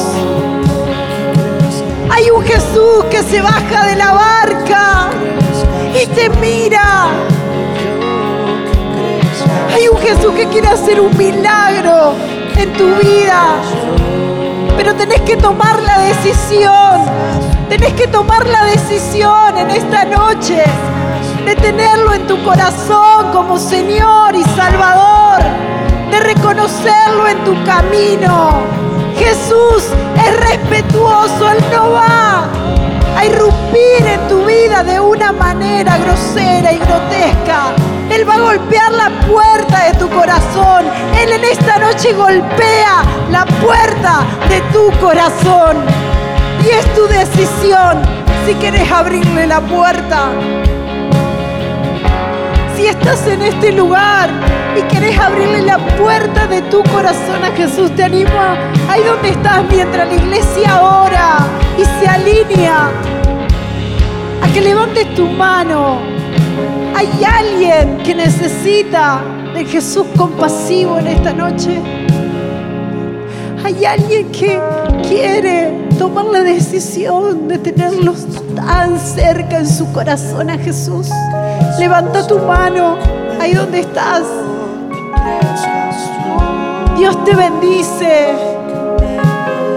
Hay 2.10 2.30
un 2.32 2.44
Jesús 2.44 3.06
que 3.10 3.24
se 3.24 3.42
baja 3.42 3.88
de 3.88 3.96
la 3.96 4.12
barca 4.12 5.10
y 6.02 6.06
te 6.08 6.30
mira 6.42 7.12
hay 9.76 9.88
un 9.90 9.98
Jesús 9.98 10.34
que 10.34 10.48
quiere 10.48 10.68
hacer 10.68 11.00
un 11.02 11.16
milagro 11.18 12.14
en 12.56 12.74
tu 12.74 12.96
vida. 12.96 13.62
Pero 14.78 14.96
tenés 14.96 15.22
que 15.22 15.36
tomar 15.36 15.82
la 15.82 16.00
decisión. 16.00 17.06
Tenés 17.70 17.94
que 17.94 18.08
tomar 18.08 18.46
la 18.48 18.66
decisión 18.66 19.58
en 19.58 19.70
esta 19.72 20.06
noche 20.06 20.64
de 21.46 21.56
tenerlo 21.56 22.14
en 22.14 22.26
tu 22.26 22.42
corazón 22.44 23.32
como 23.34 23.60
Señor 23.60 24.36
y 24.36 24.44
Salvador. 24.56 25.44
De 26.10 26.20
reconocerlo 26.22 27.28
en 27.28 27.44
tu 27.44 27.54
camino. 27.66 28.54
Jesús 29.18 29.90
es 30.26 30.40
respetuoso, 30.40 31.52
Él 31.52 31.64
no 31.72 31.92
va 31.92 32.26
interrumpir 33.26 34.06
en 34.06 34.28
tu 34.28 34.46
vida 34.46 34.84
de 34.84 35.00
una 35.00 35.32
manera 35.32 35.98
grosera 35.98 36.72
y 36.72 36.78
grotesca. 36.78 37.95
Él 38.10 38.28
va 38.28 38.36
a 38.36 38.40
golpear 38.40 38.92
la 38.92 39.10
puerta 39.28 39.86
de 39.86 39.98
tu 39.98 40.10
corazón. 40.10 40.86
Él 41.20 41.32
en 41.32 41.44
esta 41.44 41.78
noche 41.78 42.14
golpea 42.14 43.04
la 43.32 43.46
puerta 43.46 44.24
de 44.50 44.62
tu 44.72 44.92
corazón. 45.00 45.78
Y 46.64 46.70
es 46.70 46.94
tu 46.94 47.06
decisión 47.08 48.02
si 48.46 48.54
quieres 48.56 48.92
abrirle 48.92 49.48
la 49.48 49.62
puerta. 49.62 50.30
Si 52.76 52.88
estás 52.88 53.26
en 53.28 53.42
este 53.42 53.72
lugar 53.72 54.30
y 54.78 54.82
querés 54.94 55.18
abrirle 55.18 55.62
la 55.62 55.78
puerta 55.78 56.46
de 56.48 56.62
tu 56.64 56.84
corazón 56.84 57.44
a 57.44 57.56
Jesús, 57.56 57.96
te 57.96 58.04
animo 58.04 58.30
ahí 58.90 59.02
donde 59.04 59.30
estás 59.30 59.64
mientras 59.70 60.08
la 60.08 60.14
iglesia 60.14 60.82
ora 60.82 61.38
y 61.78 61.84
se 61.86 62.08
alinea 62.08 62.90
a 64.42 64.48
que 64.54 64.62
levantes 64.62 65.14
tu 65.16 65.28
mano. 65.28 66.15
Hay 66.98 67.10
alguien 67.26 67.98
que 68.04 68.16
necesita 68.16 69.22
de 69.54 69.66
Jesús 69.66 70.06
compasivo 70.18 70.98
en 70.98 71.08
esta 71.08 71.34
noche. 71.34 71.82
Hay 73.66 73.84
alguien 73.84 74.32
que 74.32 74.62
quiere 75.06 75.90
tomar 76.00 76.24
la 76.26 76.42
decisión 76.42 77.50
de 77.50 77.58
tenerlos 77.58 78.26
tan 78.56 78.98
cerca 78.98 79.58
en 79.58 79.68
su 79.68 79.92
corazón 79.92 80.50
a 80.50 80.58
Jesús. 80.58 81.10
Levanta 81.80 82.26
tu 82.26 82.40
mano 82.40 82.98
ahí 83.42 83.54
donde 83.54 83.82
estás. 83.82 84.24
Dios 86.98 87.22
te 87.26 87.36
bendice. 87.36 88.36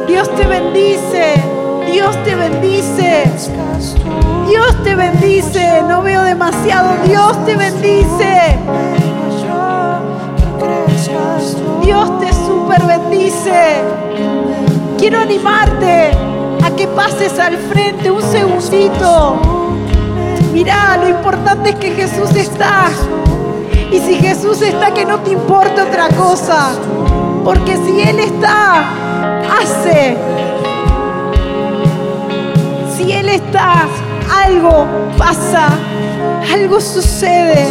Dios 0.06 0.32
te 0.36 0.46
bendice. 0.46 1.34
Dios 1.90 2.16
te 2.22 2.36
bendice. 2.36 3.24
Dios 4.48 4.82
te 4.82 4.94
bendice. 4.94 5.82
No 5.88 6.02
veo 6.02 6.22
demasiado. 6.22 6.90
Dios 7.04 7.44
te 7.44 7.56
bendice. 7.56 8.58
Dios 11.82 12.20
te 12.20 12.32
super 12.32 12.82
bendice. 12.84 13.82
Quiero 14.98 15.20
animarte 15.20 16.10
a 16.64 16.70
que 16.76 16.86
pases 16.88 17.38
al 17.38 17.56
frente 17.56 18.10
un 18.10 18.22
segundito. 18.22 19.36
Mira, 20.52 20.96
lo 20.96 21.08
importante 21.08 21.70
es 21.70 21.76
que 21.76 21.90
Jesús 21.92 22.34
está. 22.34 22.88
Y 23.90 24.00
si 24.00 24.16
Jesús 24.16 24.60
está, 24.62 24.92
que 24.92 25.04
no 25.04 25.20
te 25.20 25.30
importa 25.30 25.84
otra 25.84 26.08
cosa. 26.08 26.72
Porque 27.44 27.76
si 27.76 28.00
Él 28.00 28.18
está, 28.18 28.84
hace. 29.60 30.16
Si 32.96 33.12
Él 33.12 33.28
está, 33.28 33.86
algo 34.30 34.86
pasa, 35.16 35.68
algo 36.52 36.80
sucede. 36.80 37.66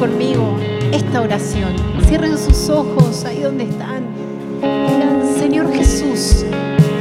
Conmigo 0.00 0.56
esta 0.92 1.20
oración. 1.20 1.74
Cierren 2.06 2.36
sus 2.38 2.70
ojos 2.70 3.22
ahí 3.26 3.42
donde 3.42 3.64
están. 3.64 4.02
Digan, 4.62 5.22
Señor 5.38 5.70
Jesús, 5.72 6.46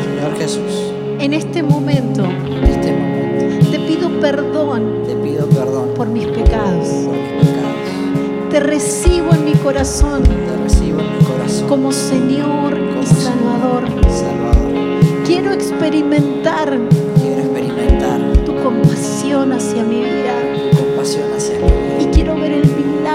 Señor 0.04 0.38
Jesús, 0.38 0.94
en 1.18 1.34
este 1.34 1.64
momento 1.64 2.26
en 2.26 2.64
este 2.66 2.92
momento 2.92 3.72
te 3.72 3.80
pido 3.80 4.10
perdón 4.20 5.04
te 5.06 5.16
pido 5.16 5.48
perdón 5.48 5.90
por 5.96 6.08
mis 6.08 6.26
pecados. 6.28 6.88
por 6.88 7.16
mis 7.16 7.48
pecados. 7.48 8.50
Te 8.50 8.60
recibo 8.60 9.34
en 9.34 9.46
mi 9.46 9.54
corazón 9.54 10.24
Te 10.24 10.64
recibo 10.64 11.00
en 11.00 11.20
mi 11.20 11.24
corazón 11.24 11.70
como 11.70 11.92
Señor 11.92 12.78
y 12.78 12.96
Como 12.96 13.04
Salvador. 13.06 13.84
Salvador. 14.10 15.26
Quiero 15.26 15.54
experimentar 15.54 16.78
Quiero 17.22 17.42
experimentar 17.42 18.20
tu 18.46 18.56
compasión 18.56 19.54
hacia 19.54 19.84
mi 19.84 20.00
vida 20.00 20.39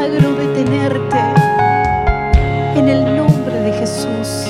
milagro 0.09 0.35
de 0.35 0.47
tenerte 0.65 1.17
en 2.77 2.89
el 2.89 3.17
nombre 3.17 3.61
de 3.61 3.73
Jesús. 3.73 4.47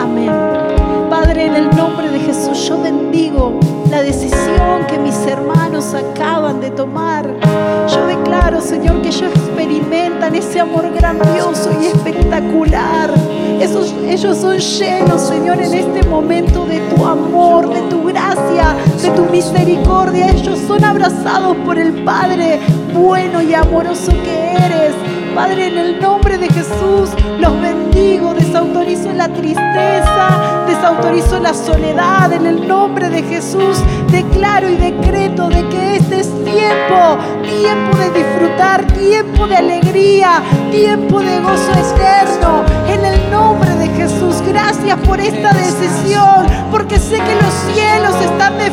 Amén. 0.00 0.32
Padre, 1.08 1.46
en 1.46 1.54
el 1.54 1.76
nombre 1.76 2.08
de 2.10 2.18
Jesús 2.18 2.66
yo 2.68 2.80
bendigo 2.82 3.60
la 3.90 4.02
decisión 4.02 4.84
que 4.88 4.98
mis 4.98 5.16
hermanos 5.26 5.94
acaban 5.94 6.60
de 6.60 6.70
tomar. 6.70 7.26
Yo 7.88 8.06
declaro, 8.06 8.60
Señor, 8.60 9.02
que 9.02 9.08
ellos 9.08 9.30
experimentan 9.34 10.34
ese 10.34 10.58
amor 10.60 10.90
grandioso 10.92 11.70
y 11.80 11.86
espectacular. 11.86 13.10
Esos- 13.60 13.94
ellos 14.08 14.36
son 14.38 14.58
llenos, 14.58 15.20
Señor, 15.22 15.60
en 15.60 15.74
este 15.74 16.02
momento 16.08 16.66
de 16.66 16.80
tu 16.80 17.04
amor, 17.06 17.72
de 17.72 17.82
tu 17.82 18.02
gracia, 18.04 18.74
de 19.00 19.10
tu 19.10 19.24
misericordia. 19.26 20.26
Ellos 20.30 20.58
son 20.66 20.84
abrazados 20.84 21.56
por 21.64 21.78
el 21.78 21.92
Padre 22.04 22.58
bueno 22.92 23.40
y 23.42 23.54
amoroso 23.54 24.10
que 24.24 24.35
Padre, 25.36 25.66
en 25.66 25.78
el 25.78 26.00
nombre 26.00 26.38
de 26.38 26.48
Jesús 26.48 27.10
los 27.38 27.60
bendigo, 27.60 28.32
desautorizo 28.32 29.12
la 29.12 29.28
tristeza, 29.28 30.64
desautorizo 30.66 31.38
la 31.40 31.52
soledad. 31.52 32.32
En 32.32 32.46
el 32.46 32.66
nombre 32.66 33.10
de 33.10 33.22
Jesús 33.22 33.78
declaro 34.10 34.68
y 34.68 34.76
decreto 34.76 35.48
de 35.50 35.68
que 35.68 35.96
este 35.96 36.20
es 36.20 36.28
tiempo, 36.42 37.18
tiempo 37.42 37.96
de 37.98 38.10
disfrutar, 38.10 38.86
tiempo 38.92 39.46
de 39.46 39.56
alegría, 39.56 40.42
tiempo 40.70 41.20
de 41.20 41.38
gozo 41.40 41.72
eterno. 41.72 42.64
En 42.88 43.04
el 43.04 43.30
nombre 43.30 43.70
de 43.76 43.88
Jesús, 43.88 44.42
gracias 44.48 44.98
por 45.06 45.20
esta 45.20 45.52
decisión, 45.52 46.46
porque 46.70 46.98
sé 46.98 47.16
que 47.16 47.34
los 47.34 47.54
cielos 47.74 48.14
están 48.22 48.56
de 48.58 48.70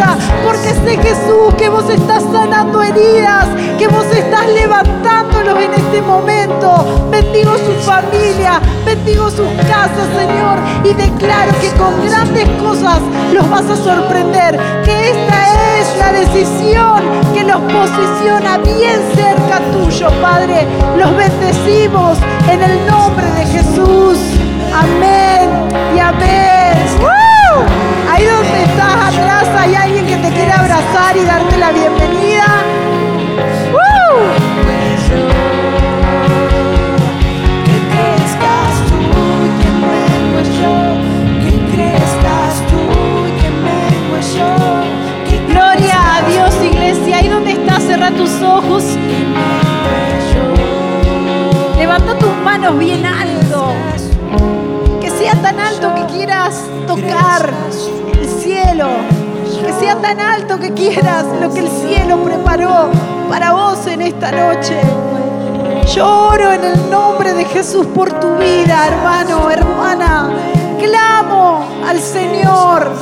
fiesta, 0.00 0.16
porque 0.44 0.68
sé 0.68 0.96
Jesús 1.02 1.54
que 1.56 1.68
vos 1.68 1.88
estás 1.88 2.22
sanando 2.32 2.82
heridas, 2.82 3.46
que 3.78 3.88
vos 3.88 4.06
estás 4.12 4.48
levantándolos 4.48 5.58
en 5.58 5.74
este 5.74 6.02
momento. 6.02 7.08
Bendigo 7.10 7.52
su 7.56 7.72
familia, 7.84 8.60
bendigo 8.84 9.30
sus 9.30 9.48
casas, 9.68 10.06
Señor, 10.16 10.58
y 10.84 10.94
declaro 10.94 11.52
que 11.60 11.70
con 11.78 12.06
grandes 12.06 12.48
cosas 12.60 13.00
los 13.32 13.48
vas 13.50 13.68
a 13.68 13.76
sorprender, 13.76 14.58
que 14.84 15.10
esta 15.10 15.78
es 15.78 15.98
la 15.98 16.12
decisión 16.12 17.02
que 17.34 17.44
los 17.44 17.60
posiciona 17.60 18.58
bien 18.58 19.00
cerca 19.14 19.60
tuyo, 19.72 20.08
Padre. 20.20 20.66
Los 20.96 21.16
bendecimos 21.16 22.18
en 22.50 22.62
el 22.62 22.86
nombre 22.86 23.26
de 23.32 23.46
Jesús. 23.46 24.18
Amén 24.72 25.50
y 25.94 25.98
amén. 25.98 26.76
¡Woo! 27.00 27.89
Te 30.30 30.36
quiere 30.36 30.52
abrazar 30.52 31.16
y 31.16 31.24
darte 31.24 31.56
la 31.58 31.72
bienvenida. 31.72 32.46
Gloria 45.48 46.16
a 46.16 46.22
Dios, 46.28 46.54
iglesia. 46.64 47.18
Ahí 47.18 47.28
donde 47.28 47.52
estás, 47.52 47.82
cerra 47.82 48.10
tus 48.10 48.42
ojos. 48.42 48.84
Levanta 51.76 52.18
tus 52.18 52.36
manos 52.44 52.78
bien 52.78 53.04
alto. 53.04 53.72
Que 55.00 55.10
sea 55.10 55.34
tan 55.34 55.58
alto 55.58 55.94
que 55.94 56.06
quieras 56.06 56.64
tocar 56.86 57.52
el 58.12 58.28
cielo. 58.28 59.19
Que 59.64 59.72
sea 59.78 59.96
tan 59.96 60.20
alto 60.20 60.58
que 60.58 60.72
quieras 60.72 61.24
lo 61.40 61.52
que 61.52 61.60
el 61.60 61.68
cielo 61.68 62.22
preparó 62.22 62.90
para 63.28 63.52
vos 63.52 63.86
en 63.86 64.02
esta 64.02 64.32
noche. 64.32 64.80
Yo 65.94 66.28
oro 66.28 66.52
en 66.52 66.64
el 66.64 66.90
nombre 66.90 67.32
de 67.34 67.44
Jesús 67.44 67.86
por 67.86 68.10
tu 68.20 68.36
vida, 68.36 68.86
hermano, 68.86 69.50
hermana. 69.50 70.30
clamo 70.78 71.64
al 71.86 72.00
Señor. 72.00 72.92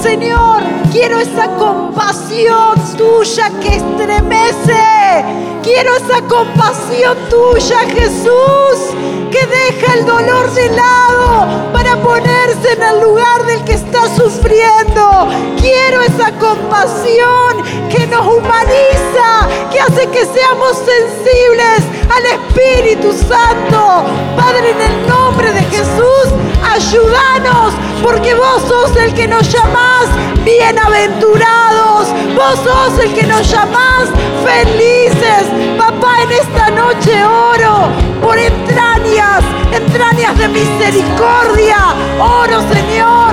Señor, 0.00 0.62
quiero 0.92 1.18
esa 1.18 1.48
compasión 1.56 2.74
tuya 2.96 3.50
que 3.60 3.76
estremece. 3.76 5.24
Quiero 5.62 5.94
esa 5.96 6.22
compasión 6.22 7.16
tuya, 7.28 7.80
Jesús, 7.80 8.94
que 9.30 9.46
deja 9.46 9.94
el 9.94 10.06
dolor 10.06 10.50
de 10.52 10.70
lado 10.70 11.72
para 11.72 11.96
ponerse 11.96 12.72
en 12.72 12.82
el 12.82 13.00
lugar 13.00 13.44
del 13.46 13.62
que 13.64 13.74
está 13.74 14.06
sufriendo. 14.14 15.28
Quiero 15.60 16.02
esa 16.02 16.32
compasión 16.38 17.62
que 17.90 18.06
nos 18.06 18.26
humaniza, 18.26 19.48
que 19.70 19.80
hace 19.80 20.06
que 20.08 20.24
seamos 20.24 20.76
sensibles 20.78 21.82
al 22.10 22.26
Espíritu 22.26 23.12
Santo. 23.12 24.04
Padre, 24.36 24.70
en 24.70 24.80
el 24.80 25.06
nombre 25.08 25.52
de 25.52 25.62
Jesús, 25.62 26.28
ayúdanos, 26.62 27.74
porque 28.02 28.34
vos 28.34 28.62
sos 28.66 28.96
el 28.96 29.12
que 29.14 29.28
nos 29.28 29.50
llamás 29.52 30.06
bienaventurados. 30.48 32.08
Vos 32.34 32.58
sos 32.64 32.98
el 33.04 33.12
que 33.12 33.24
nos 33.24 33.50
llamás 33.50 34.08
felices. 34.44 35.44
Papá, 35.76 36.22
en 36.22 36.32
esta 36.32 36.70
noche 36.70 37.22
oro 37.24 37.90
por 38.22 38.38
entrañas, 38.38 39.42
entrañas 39.72 40.38
de 40.38 40.48
misericordia. 40.48 41.76
Oro, 42.18 42.62
Señor, 42.72 43.27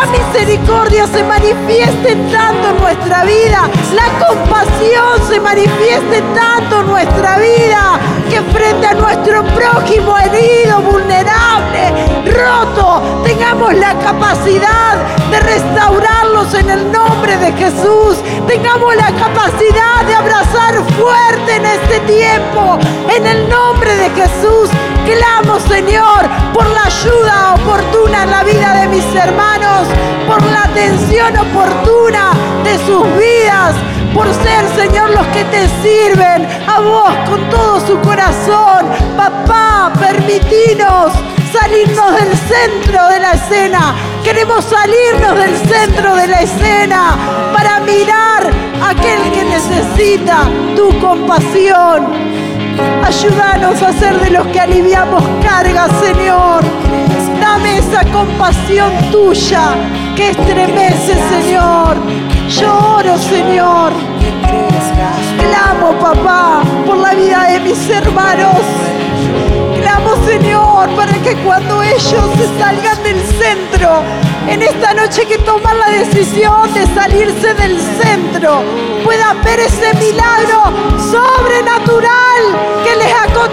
la 0.00 0.06
misericordia 0.06 1.06
se 1.06 1.24
manifieste 1.24 2.14
tanto 2.30 2.70
en 2.70 2.80
nuestra 2.80 3.24
vida, 3.24 3.68
la 3.94 4.26
compasión 4.26 5.28
se 5.28 5.40
manifieste 5.40 6.22
tanto 6.34 6.80
en 6.80 6.86
nuestra 6.86 7.38
vida, 7.38 7.98
que 8.30 8.40
frente 8.56 8.86
a 8.86 8.94
nuestro 8.94 9.42
prójimo 9.44 10.16
herido, 10.18 10.80
vulnerable, 10.82 11.92
roto, 12.26 13.02
tengamos 13.24 13.74
la 13.74 13.94
capacidad 13.98 14.98
de 15.30 15.40
restaurarlos 15.40 16.54
en 16.54 16.70
el 16.70 16.92
nombre 16.92 17.36
de 17.38 17.52
Jesús, 17.52 18.18
tengamos 18.46 18.94
la 18.94 19.10
capacidad 19.12 20.04
de 20.06 20.14
abrazar 20.14 20.74
fuerte 20.96 21.56
en 21.56 21.66
este 21.66 22.00
tiempo, 22.00 22.78
en 23.14 23.26
el 23.26 23.48
nombre 23.48 23.94
de 23.96 24.10
Jesús. 24.10 24.70
Clamo, 25.08 25.58
Señor, 25.60 26.28
por 26.52 26.68
la 26.68 26.84
ayuda 26.84 27.54
oportuna 27.54 28.24
en 28.24 28.30
la 28.30 28.44
vida 28.44 28.74
de 28.74 28.88
mis 28.88 29.14
hermanos, 29.14 29.88
por 30.26 30.42
la 30.42 30.64
atención 30.64 31.34
oportuna 31.34 32.32
de 32.62 32.76
sus 32.84 33.04
vidas, 33.16 33.74
por 34.12 34.26
ser, 34.26 34.68
Señor, 34.76 35.08
los 35.10 35.26
que 35.28 35.44
te 35.44 35.66
sirven 35.82 36.46
a 36.66 36.80
vos 36.80 37.10
con 37.26 37.48
todo 37.48 37.80
su 37.86 37.98
corazón. 38.00 38.86
Papá, 39.16 39.90
permitinos 39.98 41.14
salirnos 41.58 42.12
del 42.20 42.36
centro 42.36 43.08
de 43.08 43.20
la 43.20 43.32
escena. 43.32 43.94
Queremos 44.22 44.62
salirnos 44.62 45.38
del 45.38 45.56
centro 45.56 46.16
de 46.16 46.26
la 46.26 46.42
escena 46.42 47.16
para 47.54 47.80
mirar 47.80 48.50
a 48.82 48.90
aquel 48.90 49.32
que 49.32 49.44
necesita 49.44 50.50
tu 50.76 51.00
compasión. 51.00 52.47
Ayúdanos 53.04 53.82
a 53.82 53.92
ser 53.92 54.18
de 54.20 54.30
los 54.30 54.46
que 54.48 54.60
aliviamos 54.60 55.22
cargas, 55.42 55.90
Señor. 56.00 56.62
Dame 57.40 57.78
esa 57.78 58.04
compasión 58.12 58.92
tuya 59.10 59.70
que 60.14 60.30
estremece, 60.30 61.14
Señor. 61.30 61.96
Lloro, 62.48 63.18
Señor. 63.18 63.92
Clamo, 65.38 65.92
papá, 66.00 66.62
por 66.86 66.98
la 66.98 67.14
vida 67.14 67.46
de 67.50 67.60
mis 67.60 67.88
hermanos. 67.88 68.60
Señor, 70.26 70.88
para 70.96 71.12
que 71.14 71.34
cuando 71.44 71.82
ellos 71.82 72.30
se 72.36 72.58
salgan 72.58 73.02
del 73.02 73.20
centro, 73.26 74.02
en 74.48 74.62
esta 74.62 74.94
noche 74.94 75.26
que 75.26 75.38
toman 75.38 75.78
la 75.78 75.90
decisión 75.90 76.72
de 76.72 76.86
salirse 76.94 77.54
del 77.54 77.78
centro, 78.02 78.62
puedan 79.04 79.42
ver 79.44 79.60
ese 79.60 79.92
milagro 79.94 80.72
sobrenatural 81.10 82.42
que 82.84 82.96
les 82.96 83.12
acontece, 83.12 83.47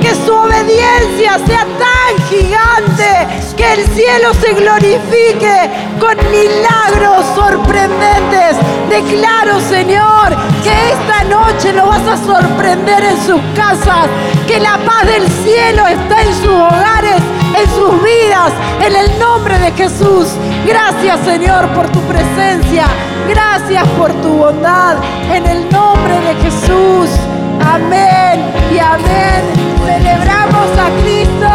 que 0.00 0.14
su 0.14 0.32
obediencia 0.32 1.38
sea 1.46 1.66
tan 1.78 2.28
gigante, 2.28 3.28
que 3.56 3.72
el 3.74 3.86
cielo 3.88 4.32
se 4.34 4.52
glorifique 4.54 5.70
con 5.98 6.16
milagros 6.30 7.24
sorprendentes. 7.34 8.56
Declaro, 8.88 9.60
Señor, 9.60 10.36
que 10.62 10.92
esta 10.92 11.24
noche 11.24 11.72
lo 11.72 11.86
vas 11.86 12.06
a 12.06 12.16
sorprender 12.16 13.04
en 13.04 13.16
sus 13.26 13.40
casas, 13.54 14.08
que 14.46 14.58
la 14.58 14.78
paz 14.78 15.06
del 15.06 15.28
cielo 15.44 15.86
está 15.86 16.22
en 16.22 16.34
sus 16.34 16.48
hogares, 16.48 17.22
en 17.56 17.70
sus 17.70 18.02
vidas, 18.02 18.52
en 18.84 18.96
el 18.96 19.18
nombre 19.18 19.58
de 19.58 19.72
Jesús. 19.72 20.28
Gracias, 20.66 21.20
Señor, 21.24 21.68
por 21.68 21.88
tu 21.90 22.00
presencia. 22.00 22.86
Gracias 23.28 23.86
por 23.98 24.12
tu 24.22 24.28
bondad, 24.28 24.96
en 25.32 25.46
el 25.46 25.70
nombre 25.70 26.20
de 26.20 26.34
Jesús. 26.42 27.29
Amén 27.72 28.40
y 28.74 28.78
amén. 28.80 29.44
Celebramos 29.86 30.66
a 30.76 30.90
Cristo. 31.02 31.46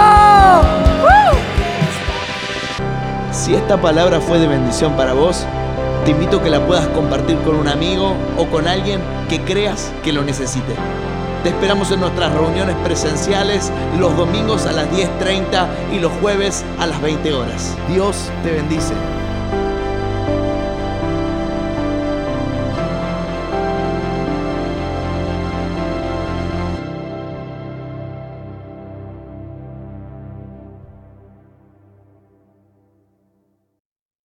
Si 3.34 3.54
esta 3.54 3.76
palabra 3.76 4.22
fue 4.22 4.40
de 4.40 4.48
bendición 4.48 4.94
para 4.96 5.12
vos, 5.12 5.46
te 6.06 6.12
invito 6.12 6.38
a 6.38 6.44
que 6.44 6.50
la 6.50 6.66
puedas 6.66 6.88
compartir 6.88 7.38
con 7.40 7.56
un 7.56 7.68
amigo 7.68 8.16
o 8.38 8.46
con 8.46 8.66
alguien 8.66 9.02
que 9.28 9.42
creas 9.42 9.92
que 10.06 10.14
lo 10.14 10.24
necesite. 10.24 10.74
Te 11.44 11.50
esperamos 11.50 11.92
en 11.92 12.00
nuestras 12.00 12.34
reuniones 12.34 12.78
presenciales 12.78 13.70
los 14.00 14.16
domingos 14.16 14.66
a 14.68 14.72
las 14.72 14.90
10.30 14.92 15.68
y 15.92 16.00
los 16.00 16.14
jueves 16.22 16.64
a 16.80 16.86
las 16.86 17.02
20 17.02 17.34
horas. 17.34 17.76
Dios 17.90 18.32
te 18.42 18.52
bendice. 18.52 18.94